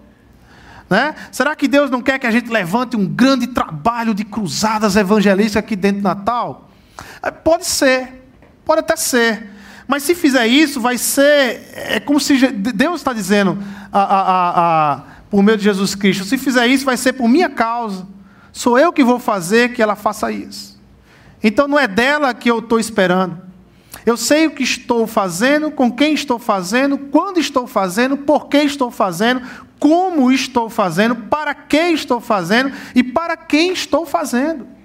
[0.88, 1.14] Né?
[1.32, 5.56] Será que Deus não quer que a gente levante um grande trabalho de cruzadas evangelísticas
[5.56, 6.70] aqui dentro do Natal?
[7.42, 8.25] Pode ser.
[8.66, 9.48] Pode até ser.
[9.86, 11.70] Mas se fizer isso, vai ser.
[11.72, 13.56] É como se Deus está dizendo
[13.92, 17.48] a, a, a, por meio de Jesus Cristo: se fizer isso, vai ser por minha
[17.48, 18.06] causa.
[18.52, 20.76] Sou eu que vou fazer que ela faça isso.
[21.42, 23.40] Então não é dela que eu estou esperando.
[24.04, 28.58] Eu sei o que estou fazendo, com quem estou fazendo, quando estou fazendo, por que
[28.58, 29.42] estou fazendo,
[29.78, 34.75] como estou fazendo, para que estou fazendo e para quem estou fazendo.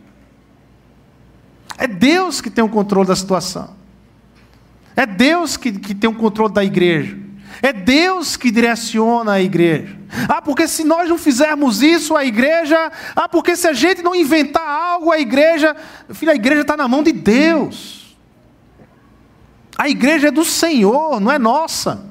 [1.81, 3.75] É Deus que tem o controle da situação.
[4.95, 7.17] É Deus que, que tem o controle da igreja.
[7.59, 9.97] É Deus que direciona a igreja.
[10.29, 12.91] Ah, porque se nós não fizermos isso, a igreja.
[13.15, 15.75] Ah, porque se a gente não inventar algo, a igreja.
[16.11, 18.15] Filho, a igreja está na mão de Deus.
[19.75, 22.10] A igreja é do Senhor, não é nossa.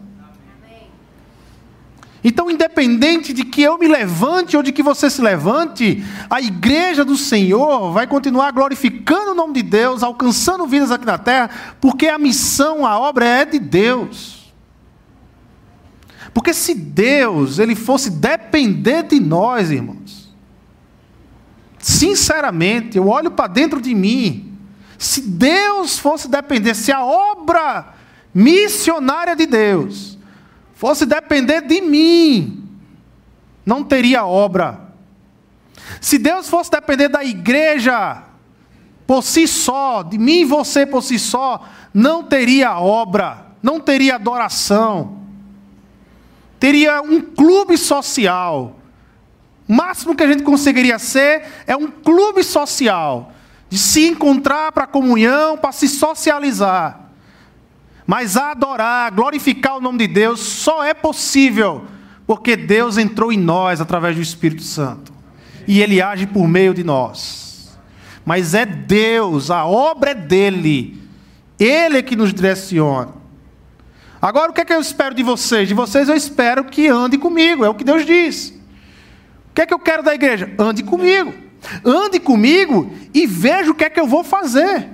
[2.23, 7.03] Então, independente de que eu me levante ou de que você se levante, a igreja
[7.03, 12.09] do Senhor vai continuar glorificando o nome de Deus, alcançando vidas aqui na terra, porque
[12.09, 14.53] a missão, a obra é de Deus.
[16.35, 20.31] Porque se Deus ele fosse depender de nós, irmãos,
[21.79, 24.59] sinceramente, eu olho para dentro de mim,
[24.99, 27.95] se Deus fosse depender, se a obra
[28.35, 30.20] missionária de Deus
[30.81, 32.67] fosse depender de mim,
[33.67, 34.81] não teria obra.
[36.01, 38.23] Se Deus fosse depender da igreja
[39.07, 44.15] por si só, de mim e você por si só, não teria obra, não teria
[44.15, 45.19] adoração.
[46.59, 48.79] Teria um clube social.
[49.69, 53.35] O máximo que a gente conseguiria ser é um clube social,
[53.69, 57.10] de se encontrar para comunhão, para se socializar.
[58.11, 61.85] Mas adorar, glorificar o nome de Deus só é possível
[62.27, 65.13] porque Deus entrou em nós através do Espírito Santo.
[65.65, 67.79] E ele age por meio de nós.
[68.27, 71.01] Mas é Deus, a obra é dele.
[71.57, 73.15] Ele é que nos direciona.
[74.21, 75.69] Agora o que é que eu espero de vocês?
[75.69, 78.49] De vocês eu espero que ande comigo, é o que Deus diz.
[79.51, 80.53] O que é que eu quero da igreja?
[80.59, 81.33] Ande comigo.
[81.85, 84.89] Ande comigo e veja o que é que eu vou fazer.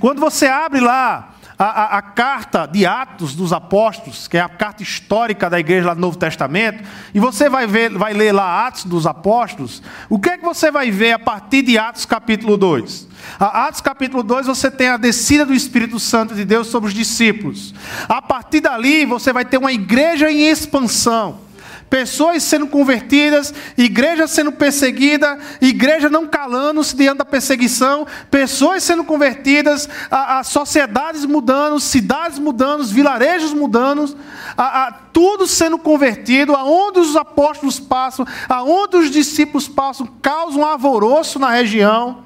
[0.00, 4.48] Quando você abre lá a, a, a, carta de Atos dos Apóstolos, que é a
[4.48, 8.66] carta histórica da igreja lá do Novo Testamento, e você vai, ver, vai ler lá
[8.66, 12.56] Atos dos Apóstolos, o que é que você vai ver a partir de Atos capítulo
[12.56, 13.08] 2?
[13.40, 16.94] A Atos capítulo 2 você tem a descida do Espírito Santo de Deus sobre os
[16.94, 17.74] discípulos.
[18.08, 21.45] A partir dali você vai ter uma igreja em expansão
[21.88, 29.88] pessoas sendo convertidas, igreja sendo perseguida, igreja não calando-se diante da perseguição, pessoas sendo convertidas,
[30.10, 34.16] a, a sociedades mudando, cidades mudando, vilarejos mudando,
[34.56, 40.64] a, a, tudo sendo convertido, aonde os apóstolos passam, aonde os discípulos passam, causa um
[40.64, 42.24] alvoroço na região.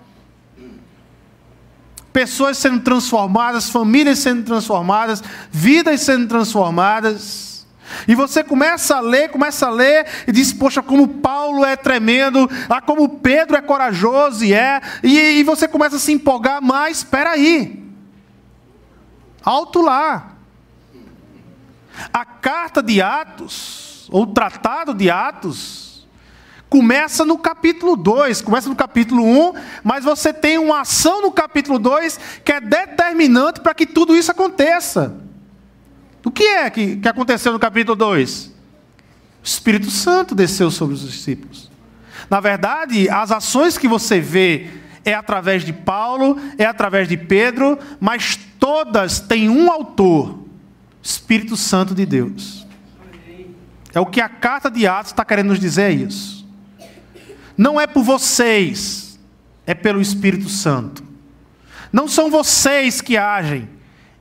[2.12, 7.49] Pessoas sendo transformadas, famílias sendo transformadas, vidas sendo transformadas.
[8.06, 12.48] E você começa a ler, começa a ler e diz: Poxa, como Paulo é tremendo,
[12.68, 16.98] ah, como Pedro é corajoso e é, e, e você começa a se empolgar, mas
[16.98, 17.82] espera aí,
[19.42, 20.36] alto lá.
[22.12, 26.08] A carta de Atos, ou o tratado de Atos,
[26.68, 31.32] começa no capítulo 2, começa no capítulo 1, um, mas você tem uma ação no
[31.32, 35.29] capítulo 2 que é determinante para que tudo isso aconteça.
[36.24, 38.46] O que é que, que aconteceu no capítulo 2?
[38.46, 38.52] O
[39.42, 41.70] Espírito Santo desceu sobre os discípulos.
[42.28, 44.68] Na verdade, as ações que você vê
[45.04, 50.44] é através de Paulo, é através de Pedro, mas todas têm um autor:
[51.02, 52.66] Espírito Santo de Deus.
[53.92, 56.46] É o que a carta de Atos está querendo nos dizer é isso.
[57.56, 59.18] Não é por vocês,
[59.66, 61.02] é pelo Espírito Santo.
[61.92, 63.68] Não são vocês que agem,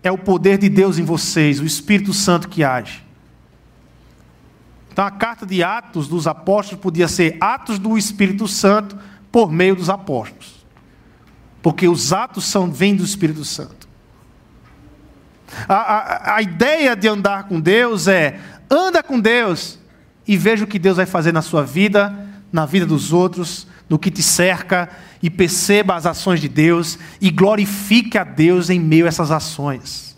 [0.04, 3.04] é o poder de Deus em vocês, o Espírito Santo que age.
[4.92, 8.98] Então a carta de Atos dos Apóstolos podia ser Atos do Espírito Santo
[9.32, 10.66] por meio dos apóstolos.
[11.62, 13.88] Porque os atos são, vêm do Espírito Santo.
[15.68, 19.80] A, a, a ideia de andar com Deus é anda com Deus
[20.28, 23.98] e veja o que Deus vai fazer na sua vida, na vida dos outros, no
[23.98, 24.90] que te cerca
[25.22, 30.09] e perceba as ações de Deus e glorifique a Deus em meio a essas ações.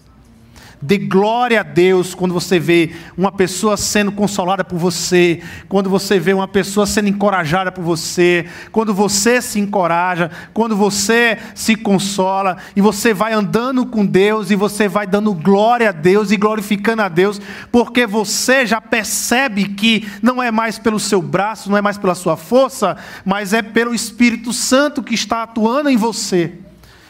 [0.82, 6.20] Dê glória a Deus quando você vê uma pessoa sendo consolada por você, quando você
[6.20, 12.58] vê uma pessoa sendo encorajada por você, quando você se encoraja, quando você se consola
[12.76, 17.04] e você vai andando com Deus e você vai dando glória a Deus e glorificando
[17.04, 17.40] a Deus,
[17.72, 22.16] porque você já percebe que não é mais pelo seu braço, não é mais pela
[22.16, 26.54] sua força, mas é pelo Espírito Santo que está atuando em você.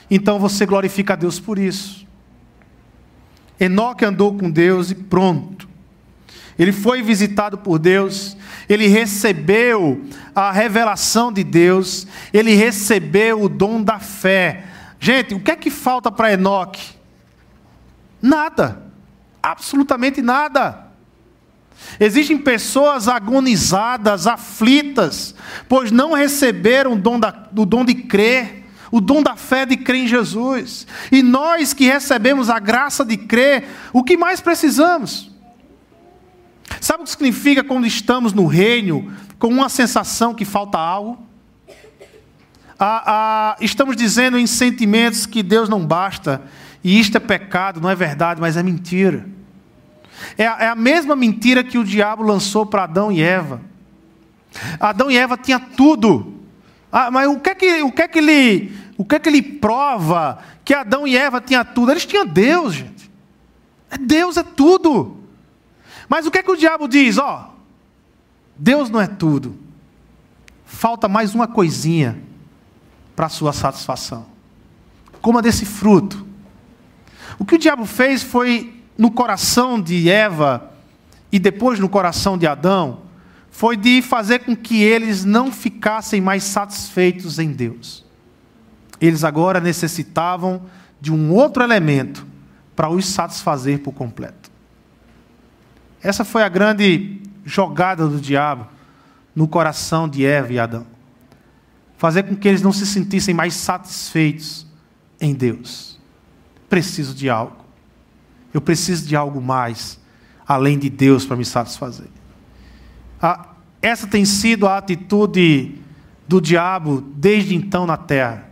[0.10, 2.11] então você glorifica a Deus por isso.
[3.62, 5.70] Enoque andou com Deus e pronto.
[6.58, 8.36] Ele foi visitado por Deus,
[8.68, 10.04] ele recebeu
[10.34, 14.66] a revelação de Deus, ele recebeu o dom da fé.
[15.00, 16.96] Gente, o que é que falta para Enoque?
[18.20, 18.82] Nada,
[19.42, 20.88] absolutamente nada.
[22.00, 25.36] Existem pessoas agonizadas, aflitas,
[25.70, 28.61] pois não receberam o dom, da, o dom de crer,
[28.92, 30.86] o dom da fé de crer em Jesus.
[31.12, 35.32] E nós que recebemos a graça de crer, o que mais precisamos?
[36.80, 41.26] Sabe o que significa quando estamos no reino com uma sensação que falta algo?
[42.78, 46.42] Ah, ah, estamos dizendo em sentimentos que Deus não basta,
[46.84, 49.28] e isto é pecado, não é verdade, mas é mentira.
[50.38, 53.62] É é a mesma mentira que o diabo lançou para Adão e Eva.
[54.80, 56.41] Adão e Eva tinham tudo.
[56.92, 59.30] Ah, mas o que é que, o que, é que ele, o que é que
[59.30, 61.92] ele prova que Adão e Eva tinham tudo?
[61.92, 63.10] Eles tinham Deus, gente.
[63.90, 65.18] É Deus é tudo.
[66.10, 67.18] Mas o que é que o diabo diz?
[67.18, 67.54] Ó,
[68.58, 69.58] Deus não é tudo.
[70.66, 72.22] Falta mais uma coisinha
[73.16, 74.26] para a sua satisfação.
[75.22, 76.26] Coma desse fruto.
[77.40, 80.72] O que o diabo fez foi no coração de Eva
[81.32, 83.00] e depois no coração de Adão
[83.52, 88.04] foi de fazer com que eles não ficassem mais satisfeitos em Deus.
[89.00, 90.64] Eles agora necessitavam
[91.00, 92.26] de um outro elemento
[92.76, 94.50] para os satisfazer por completo.
[96.02, 98.68] Essa foi a grande jogada do diabo
[99.36, 100.88] no coração de Eva e Adão.
[101.98, 104.66] Fazer com que eles não se sentissem mais satisfeitos
[105.20, 106.00] em Deus.
[106.70, 107.58] Preciso de algo.
[108.54, 110.00] Eu preciso de algo mais,
[110.48, 112.08] além de Deus, para me satisfazer.
[113.82, 115.76] Essa tem sido a atitude
[116.28, 118.50] do diabo desde então na terra.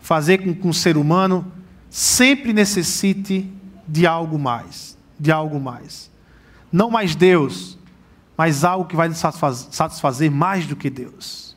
[0.00, 1.50] Fazer com que um ser humano
[1.90, 3.50] sempre necessite
[3.86, 6.10] de algo mais, de algo mais.
[6.72, 7.78] Não mais Deus,
[8.36, 11.56] mas algo que vai nos satisfazer mais do que Deus.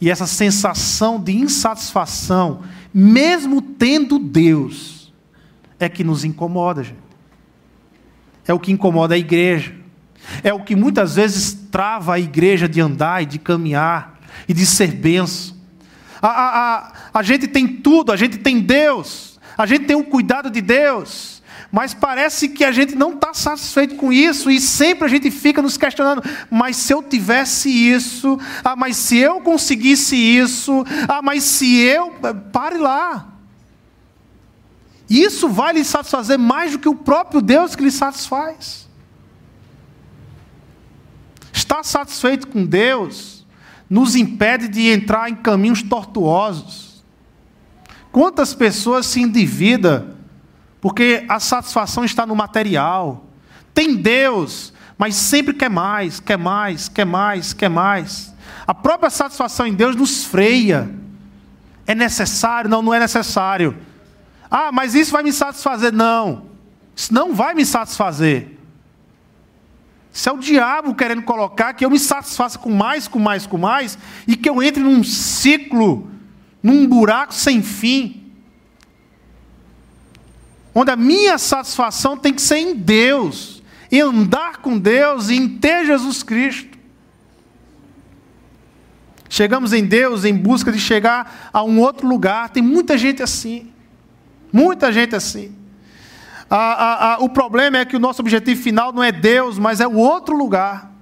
[0.00, 2.62] E essa sensação de insatisfação,
[2.92, 5.12] mesmo tendo Deus,
[5.78, 6.98] é que nos incomoda, gente.
[8.46, 9.74] É o que incomoda a igreja.
[10.42, 14.18] É o que muitas vezes trava a igreja de andar e de caminhar
[14.48, 15.56] e de ser benção.
[16.20, 20.04] A, a, a, a gente tem tudo, a gente tem Deus, a gente tem o
[20.04, 25.04] cuidado de Deus, mas parece que a gente não está satisfeito com isso e sempre
[25.04, 30.16] a gente fica nos questionando: mas se eu tivesse isso, ah, mas se eu conseguisse
[30.16, 32.14] isso, ah, mas se eu.
[32.52, 33.32] Pare lá.
[35.08, 38.85] Isso vai lhe satisfazer mais do que o próprio Deus que lhe satisfaz.
[41.66, 43.44] Estar satisfeito com Deus
[43.90, 47.04] nos impede de entrar em caminhos tortuosos.
[48.12, 50.14] Quantas pessoas se endividam
[50.80, 53.26] porque a satisfação está no material?
[53.74, 58.32] Tem Deus, mas sempre quer mais, quer mais, quer mais, quer mais.
[58.64, 60.88] A própria satisfação em Deus nos freia.
[61.84, 62.70] É necessário?
[62.70, 63.76] Não, não é necessário.
[64.48, 65.92] Ah, mas isso vai me satisfazer.
[65.92, 66.44] Não,
[66.94, 68.55] isso não vai me satisfazer.
[70.16, 73.58] Isso é o diabo querendo colocar que eu me satisfaça com mais, com mais, com
[73.58, 76.10] mais, e que eu entre num ciclo,
[76.62, 78.32] num buraco sem fim.
[80.74, 83.62] Onde a minha satisfação tem que ser em Deus,
[83.92, 86.78] em andar com Deus e em ter Jesus Cristo.
[89.28, 92.48] Chegamos em Deus em busca de chegar a um outro lugar.
[92.48, 93.70] Tem muita gente assim.
[94.50, 95.54] Muita gente assim.
[96.48, 99.80] Ah, ah, ah, o problema é que o nosso objetivo final não é Deus, mas
[99.80, 100.92] é o outro lugar.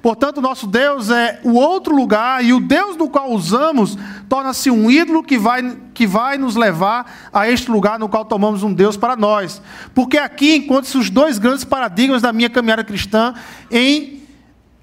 [0.00, 3.96] Portanto, nosso Deus é o outro lugar, e o Deus do qual usamos
[4.28, 8.62] torna-se um ídolo que vai, que vai nos levar a este lugar no qual tomamos
[8.62, 9.62] um Deus para nós.
[9.94, 13.34] Porque aqui encontram-se os dois grandes paradigmas da minha caminhada cristã
[13.70, 14.22] em,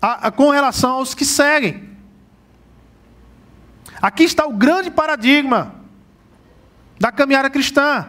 [0.01, 1.89] a, a, com relação aos que seguem.
[4.01, 5.75] Aqui está o grande paradigma
[6.99, 8.07] da caminhada cristã.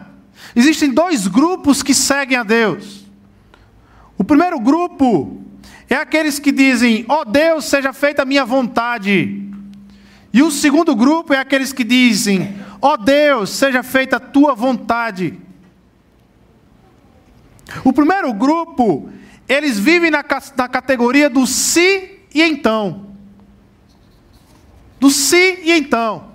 [0.55, 3.05] Existem dois grupos que seguem a Deus.
[4.17, 5.41] O primeiro grupo
[5.89, 9.49] é aqueles que dizem: Ó oh Deus, seja feita a minha vontade.
[10.33, 14.53] E o segundo grupo é aqueles que dizem: Ó oh Deus, seja feita a tua
[14.53, 15.37] vontade.
[17.83, 19.09] O primeiro grupo,
[19.47, 20.23] eles vivem na,
[20.57, 23.07] na categoria do se e então.
[24.99, 26.31] Do se e então.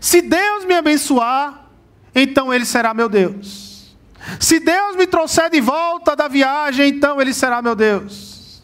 [0.00, 1.69] Se Deus me abençoar,
[2.14, 3.96] então Ele será meu Deus.
[4.38, 8.62] Se Deus me trouxer de volta da viagem, então Ele será meu Deus.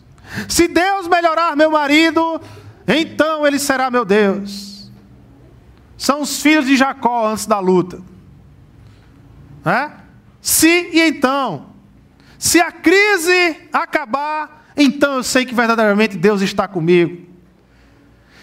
[0.49, 2.41] Se Deus melhorar meu marido,
[2.87, 4.91] então Ele será meu Deus.
[5.97, 8.01] São os filhos de Jacó antes da luta.
[9.65, 9.91] É?
[10.41, 11.71] Se e então.
[12.39, 17.27] Se a crise acabar, então eu sei que verdadeiramente Deus está comigo.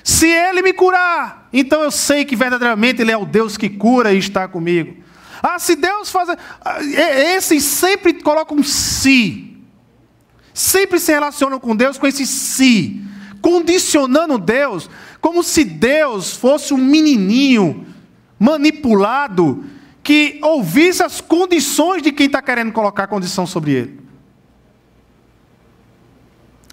[0.03, 4.13] Se Ele me curar, então eu sei que verdadeiramente Ele é o Deus que cura
[4.13, 5.01] e está comigo.
[5.41, 6.37] Ah, se Deus fazer.
[7.35, 9.57] Esses sempre colocam um si.
[10.53, 13.01] Sempre se relacionam com Deus com esse si.
[13.41, 14.89] Condicionando Deus,
[15.19, 17.85] como se Deus fosse um menininho
[18.39, 19.65] manipulado
[20.01, 23.99] que ouvisse as condições de quem está querendo colocar condição sobre ele.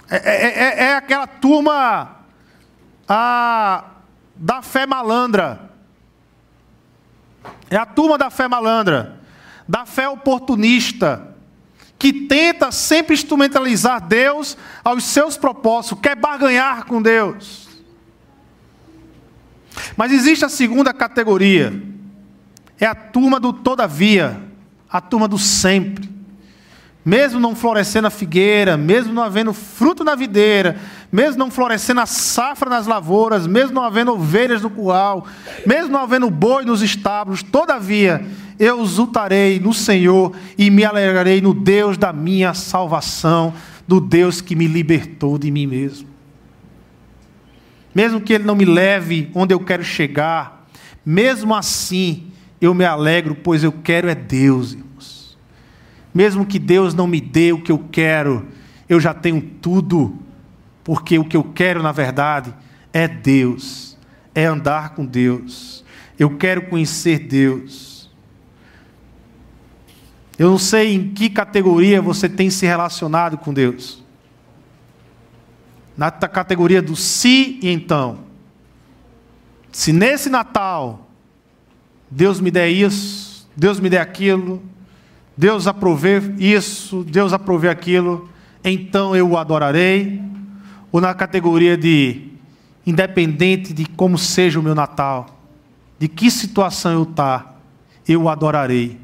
[0.09, 2.20] É, é, é, é aquela turma
[3.13, 3.85] a,
[4.37, 5.69] da fé malandra.
[7.69, 9.21] É a turma da fé malandra,
[9.69, 11.35] da fé oportunista,
[11.99, 17.69] que tenta sempre instrumentalizar Deus aos seus propósitos, quer barganhar com Deus.
[19.97, 21.83] Mas existe a segunda categoria,
[22.79, 24.41] é a turma do todavia,
[24.89, 26.09] a turma do sempre.
[27.05, 30.77] Mesmo não florescendo a figueira, mesmo não havendo fruto na videira,
[31.11, 35.27] mesmo não florescendo a safra nas lavouras, mesmo não havendo ovelhas no curral,
[35.67, 38.25] mesmo não havendo boi nos estábulos, todavia
[38.59, 43.55] eu exultarei no Senhor e me alegrarei no Deus da minha salvação,
[43.89, 46.07] do Deus que me libertou de mim mesmo.
[47.95, 50.69] Mesmo que Ele não me leve onde eu quero chegar,
[51.05, 52.31] mesmo assim
[52.61, 54.77] eu me alegro, pois eu quero é Deus.
[56.13, 58.49] Mesmo que Deus não me dê o que eu quero,
[58.89, 60.19] eu já tenho tudo,
[60.83, 62.53] porque o que eu quero, na verdade,
[62.93, 63.97] é Deus,
[64.35, 65.85] é andar com Deus.
[66.19, 68.11] Eu quero conhecer Deus.
[70.39, 74.03] Eu não sei em que categoria você tem se relacionado com Deus.
[75.97, 78.21] Na categoria do se e então.
[79.71, 81.11] Se nesse Natal
[82.11, 84.63] Deus me der isso, Deus me der aquilo,
[85.41, 88.29] Deus aprove isso, Deus aprove aquilo,
[88.63, 90.23] então eu o adorarei.
[90.93, 92.29] Ou na categoria de
[92.87, 95.41] independente de como seja o meu Natal,
[95.99, 97.55] de que situação eu tá,
[98.07, 99.01] eu o adorarei,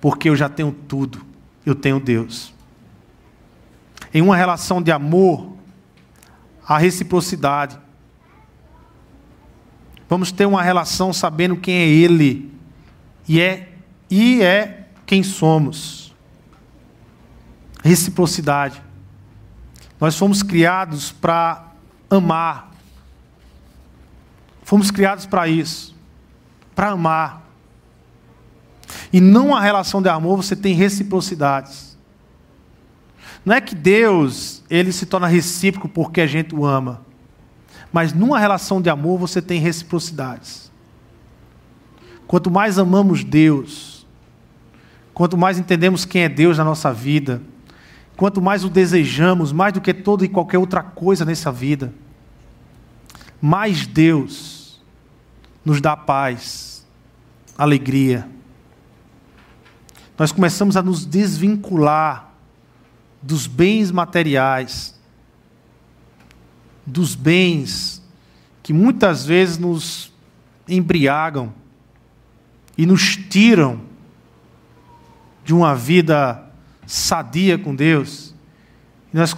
[0.00, 1.24] porque eu já tenho tudo,
[1.64, 2.52] eu tenho Deus.
[4.12, 5.52] Em uma relação de amor,
[6.66, 7.78] a reciprocidade.
[10.08, 12.52] Vamos ter uma relação sabendo quem é Ele
[13.28, 13.68] e é,
[14.10, 14.77] e é
[15.08, 16.14] quem somos.
[17.82, 18.82] Reciprocidade.
[19.98, 21.72] Nós fomos criados para
[22.10, 22.70] amar.
[24.62, 25.96] Fomos criados para isso,
[26.76, 27.42] para amar.
[29.10, 31.96] E numa relação de amor você tem reciprocidades.
[33.46, 37.00] Não é que Deus ele se torna recíproco porque a gente o ama.
[37.90, 40.70] Mas numa relação de amor você tem reciprocidades.
[42.26, 43.97] Quanto mais amamos Deus,
[45.18, 47.42] quanto mais entendemos quem é Deus na nossa vida,
[48.16, 51.92] quanto mais o desejamos, mais do que toda e qualquer outra coisa nessa vida,
[53.40, 54.80] mais Deus
[55.64, 56.86] nos dá paz,
[57.58, 58.28] alegria.
[60.16, 62.32] Nós começamos a nos desvincular
[63.20, 64.96] dos bens materiais,
[66.86, 68.00] dos bens
[68.62, 70.12] que muitas vezes nos
[70.68, 71.52] embriagam
[72.76, 73.87] e nos tiram
[75.48, 76.44] de uma vida
[76.86, 78.34] sadia com Deus.
[79.10, 79.34] nós,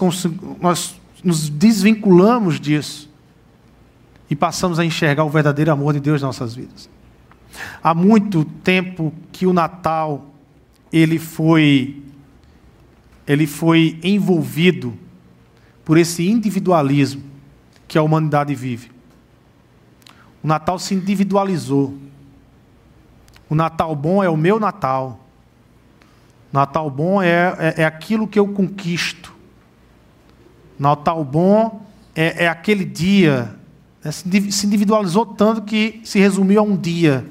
[0.61, 3.09] nós nos desvinculamos disso
[4.29, 6.91] e passamos a enxergar o verdadeiro amor de Deus em nossas vidas.
[7.81, 10.27] Há muito tempo que o Natal
[10.93, 12.03] ele foi
[13.25, 14.99] ele foi envolvido
[15.85, 17.23] por esse individualismo
[17.87, 18.91] que a humanidade vive.
[20.43, 21.97] O Natal se individualizou.
[23.49, 25.30] O Natal bom é o meu Natal.
[26.53, 29.33] Natal bom é, é, é aquilo que eu conquisto.
[30.79, 31.85] Natal bom
[32.15, 33.55] é, é aquele dia.
[34.03, 37.27] Né, se individualizou tanto que se resumiu a um dia,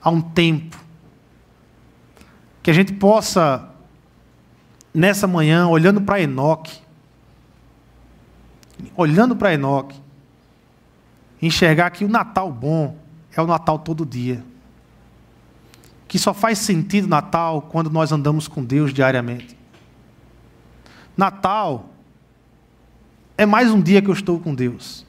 [0.00, 0.78] a um tempo.
[2.62, 3.68] Que a gente possa,
[4.94, 6.78] nessa manhã, olhando para Enoque,
[8.96, 10.00] olhando para Enoque,
[11.40, 12.96] enxergar que o Natal bom
[13.34, 14.44] é o Natal todo dia.
[16.10, 19.56] Que só faz sentido Natal quando nós andamos com Deus diariamente.
[21.16, 21.88] Natal
[23.38, 25.06] é mais um dia que eu estou com Deus.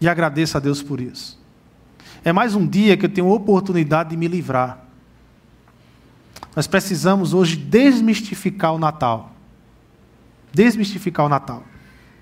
[0.00, 1.38] E agradeço a Deus por isso.
[2.24, 4.82] É mais um dia que eu tenho oportunidade de me livrar.
[6.56, 9.30] Nós precisamos hoje desmistificar o Natal.
[10.54, 11.62] Desmistificar o Natal.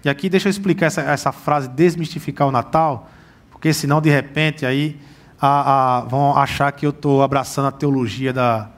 [0.05, 3.09] E aqui deixa eu explicar essa, essa frase, desmistificar o Natal,
[3.49, 4.99] porque senão de repente aí
[5.47, 8.71] a, a, vão achar que eu estou abraçando a teologia da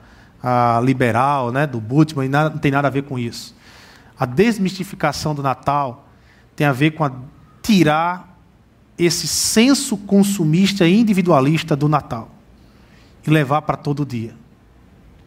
[0.43, 3.55] a liberal, né, do Bultmann, e nada, não tem nada a ver com isso.
[4.19, 6.07] A desmistificação do Natal
[6.55, 7.11] tem a ver com a,
[7.61, 8.37] tirar
[8.97, 12.29] esse senso consumista e individualista do Natal
[13.25, 14.35] e levar para todo dia.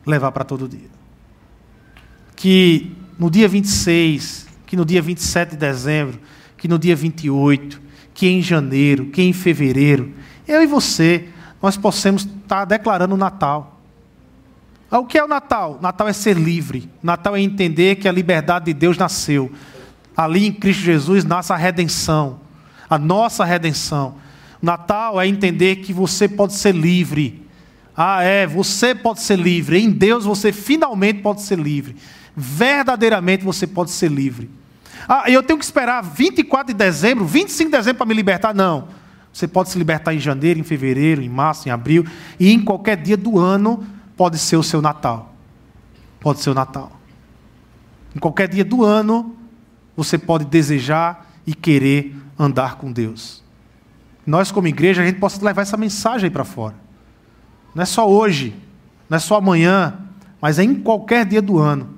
[0.07, 0.91] Levar para todo dia.
[2.37, 6.21] Que no dia 26, que no dia 27 de dezembro,
[6.57, 7.81] que no dia 28,
[8.15, 10.13] que em janeiro, que em fevereiro,
[10.51, 11.29] eu e você,
[11.63, 13.81] nós possamos estar declarando o Natal.
[14.91, 15.79] Ah, o que é o Natal?
[15.81, 16.91] Natal é ser livre.
[17.03, 19.53] Natal é entender que a liberdade de Deus nasceu.
[20.17, 22.41] Ali em Cristo Jesus nasce a redenção,
[22.89, 24.17] a nossa redenção.
[24.61, 27.47] Natal é entender que você pode ser livre.
[27.97, 29.81] Ah, é, você pode ser livre.
[29.81, 31.97] Em Deus você finalmente pode ser livre.
[32.37, 34.51] Verdadeiramente você pode ser livre.
[35.09, 38.53] Ah, eu tenho que esperar 24 de dezembro, 25 de dezembro para me libertar?
[38.53, 38.89] Não.
[39.33, 42.05] Você pode se libertar em janeiro, em fevereiro, em março, em abril
[42.39, 43.85] e em qualquer dia do ano
[44.17, 45.35] pode ser o seu Natal.
[46.19, 46.93] Pode ser o Natal.
[48.15, 49.37] Em qualquer dia do ano,
[49.97, 53.43] você pode desejar e querer andar com Deus.
[54.27, 56.75] Nós, como igreja, a gente possa levar essa mensagem para fora.
[57.75, 58.55] Não é só hoje,
[59.09, 59.99] não é só amanhã,
[60.41, 61.89] mas é em qualquer dia do ano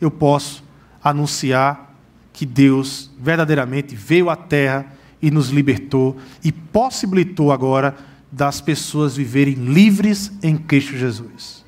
[0.00, 0.62] eu posso
[1.02, 1.94] anunciar
[2.32, 4.86] que Deus verdadeiramente veio à terra
[5.24, 7.96] e nos libertou e possibilitou agora
[8.30, 11.64] das pessoas viverem livres em Cristo Jesus.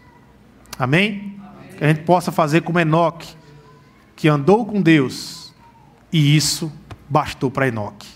[0.79, 1.39] Amém?
[1.41, 1.71] Amém?
[1.79, 3.35] Que a gente possa fazer como Enoque,
[4.15, 5.55] que andou com Deus,
[6.13, 6.71] e isso
[7.09, 8.07] bastou para Enoque.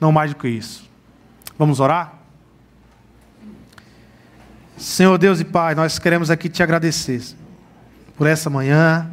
[0.00, 0.88] Não mais do que isso.
[1.58, 2.14] Vamos orar?
[4.76, 7.20] Senhor Deus e Pai, nós queremos aqui te agradecer
[8.16, 9.10] por essa manhã,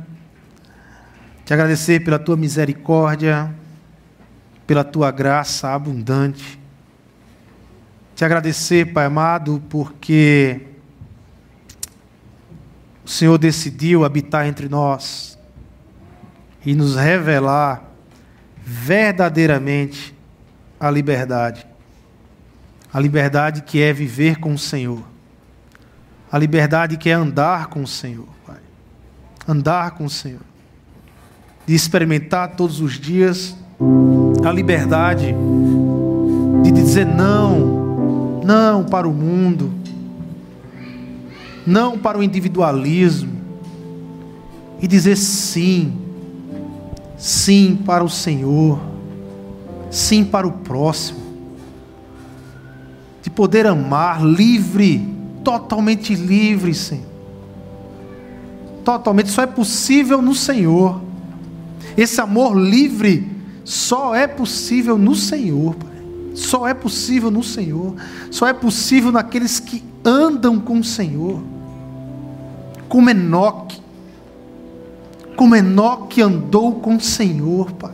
[1.44, 3.52] te agradecer pela tua misericórdia,
[4.68, 6.60] pela tua graça abundante.
[8.14, 10.68] Te agradecer, Pai amado, porque
[13.06, 15.40] o Senhor decidiu habitar entre nós
[16.66, 17.82] e nos revelar
[18.62, 20.14] verdadeiramente
[20.78, 21.66] a liberdade.
[22.94, 25.02] A liberdade que é viver com o Senhor.
[26.30, 28.60] A liberdade que é andar com o Senhor, Pai.
[29.48, 30.42] Andar com o Senhor.
[31.66, 33.56] De experimentar todos os dias
[34.48, 35.36] a liberdade
[36.64, 39.72] de dizer não, não para o mundo,
[41.66, 43.36] não para o individualismo,
[44.82, 45.94] e dizer sim,
[47.18, 48.80] sim para o Senhor,
[49.90, 51.20] sim para o próximo,
[53.22, 55.06] de poder amar livre,
[55.44, 57.06] totalmente livre, Senhor.
[58.86, 61.02] Totalmente, só é possível no Senhor.
[61.98, 63.37] Esse amor livre
[63.68, 65.98] só é possível no Senhor, Pai.
[66.34, 67.96] Só é possível no Senhor.
[68.32, 71.42] Só é possível naqueles que andam com o Senhor
[72.88, 73.82] como Enoque.
[75.36, 77.92] Como Enoque andou com o Senhor, Pai.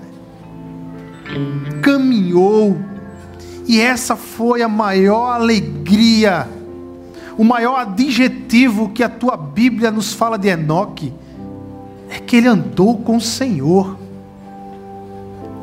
[1.81, 2.77] Caminhou.
[3.67, 6.47] E essa foi a maior alegria,
[7.35, 11.11] o maior adjetivo que a tua Bíblia nos fala de Enoque,
[12.11, 14.02] é que ele andou com o Senhor.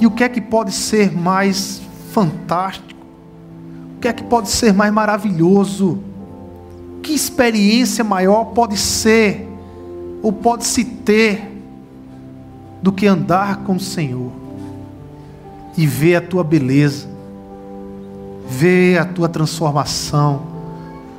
[0.00, 1.82] E o que é que pode ser mais
[2.12, 3.00] fantástico?
[3.96, 5.98] O que é que pode ser mais maravilhoso?
[7.02, 9.46] Que experiência maior pode ser,
[10.22, 11.48] ou pode se ter,
[12.82, 14.32] do que andar com o Senhor
[15.76, 17.06] e ver a tua beleza,
[18.48, 20.42] ver a tua transformação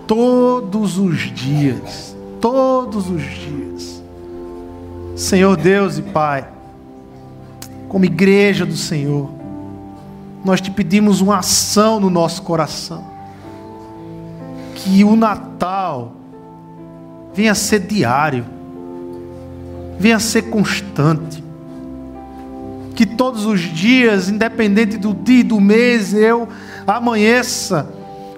[0.07, 4.03] todos os dias, todos os dias.
[5.15, 6.47] Senhor Deus e Pai,
[7.91, 9.29] como igreja do Senhor,
[10.45, 13.03] nós te pedimos uma ação no nosso coração
[14.73, 16.13] que o Natal
[17.33, 18.45] venha a ser diário,
[19.99, 21.43] venha a ser constante.
[22.95, 26.47] Que todos os dias, independente do dia e do mês, eu
[26.87, 27.89] amanheça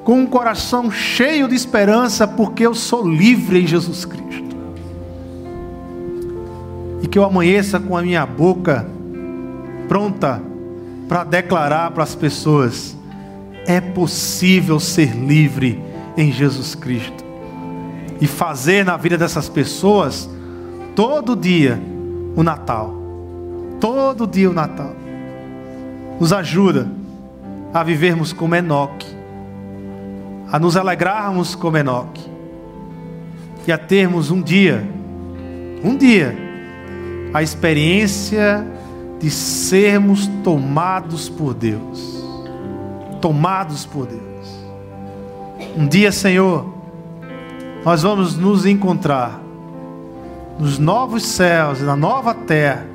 [0.04, 4.56] com um coração cheio de esperança, porque eu sou livre em Jesus Cristo.
[7.04, 8.91] E que eu amanheça com a minha boca
[9.94, 10.41] pronta
[11.08, 12.98] para declarar para as pessoas:
[13.68, 15.80] é possível ser livre
[16.18, 17.24] em Jesus Cristo.
[18.20, 20.28] E fazer na vida dessas pessoas,
[20.96, 21.80] todo dia,
[22.36, 22.91] o Natal.
[23.80, 24.96] Todo dia o Natal.
[26.20, 26.88] Nos ajuda
[27.72, 29.06] a vivermos como Enoque,
[30.52, 32.24] a nos alegrarmos como Enoque,
[33.68, 34.84] e a termos um dia,
[35.84, 36.36] um dia,
[37.32, 38.66] a experiência
[39.24, 42.22] de sermos tomados por Deus.
[43.22, 44.22] Tomados por Deus
[45.78, 46.66] Um dia, Senhor,
[47.86, 49.40] nós vamos nos encontrar
[50.60, 52.86] nos novos céus e na nova terra.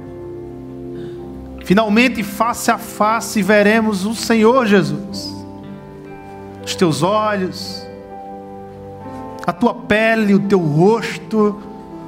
[1.64, 5.34] Finalmente, face a face, veremos o Senhor Jesus.
[6.62, 7.86] Os teus olhos,
[9.46, 11.58] a tua pele, o teu rosto,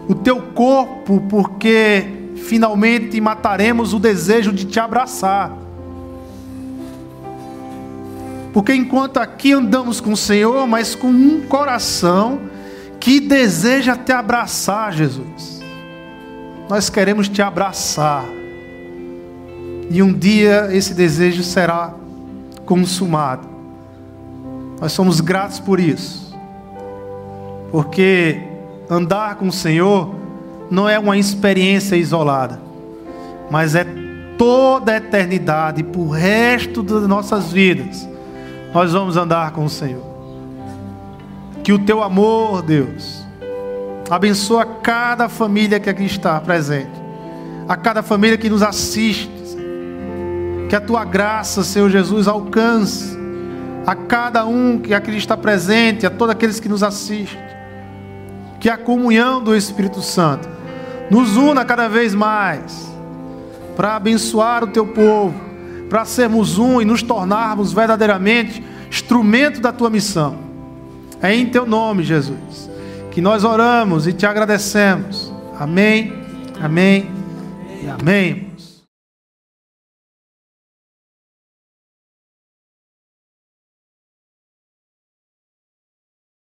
[0.07, 5.53] o teu corpo, porque finalmente mataremos o desejo de te abraçar.
[8.53, 12.41] Porque enquanto aqui andamos com o Senhor, mas com um coração
[12.99, 15.61] que deseja te abraçar, Jesus.
[16.69, 18.25] Nós queremos te abraçar.
[19.89, 21.95] E um dia esse desejo será
[22.65, 23.49] consumado.
[24.81, 26.37] Nós somos gratos por isso.
[27.71, 28.43] Porque
[28.89, 30.20] andar com o Senhor
[30.71, 32.61] não é uma experiência isolada,
[33.51, 33.85] mas é
[34.39, 38.09] toda a eternidade, para o resto das nossas vidas,
[38.73, 40.09] nós vamos andar com o Senhor.
[41.63, 43.27] Que o teu amor, Deus,
[44.09, 46.91] abençoa cada família que aqui está presente,
[47.69, 49.31] a cada família que nos assiste,
[50.69, 53.19] que a tua graça, Senhor Jesus, alcance
[53.87, 57.41] a cada um que aqui está presente, a todos aqueles que nos assistem.
[58.61, 60.49] Que a comunhão do Espírito Santo
[61.11, 62.91] nos una cada vez mais
[63.77, 65.35] para abençoar o teu povo,
[65.89, 70.37] para sermos um e nos tornarmos verdadeiramente instrumento da tua missão.
[71.23, 72.71] É em teu nome, Jesus,
[73.11, 75.33] que nós oramos e te agradecemos.
[75.59, 76.13] Amém,
[76.61, 77.09] amém
[77.83, 78.50] e amém.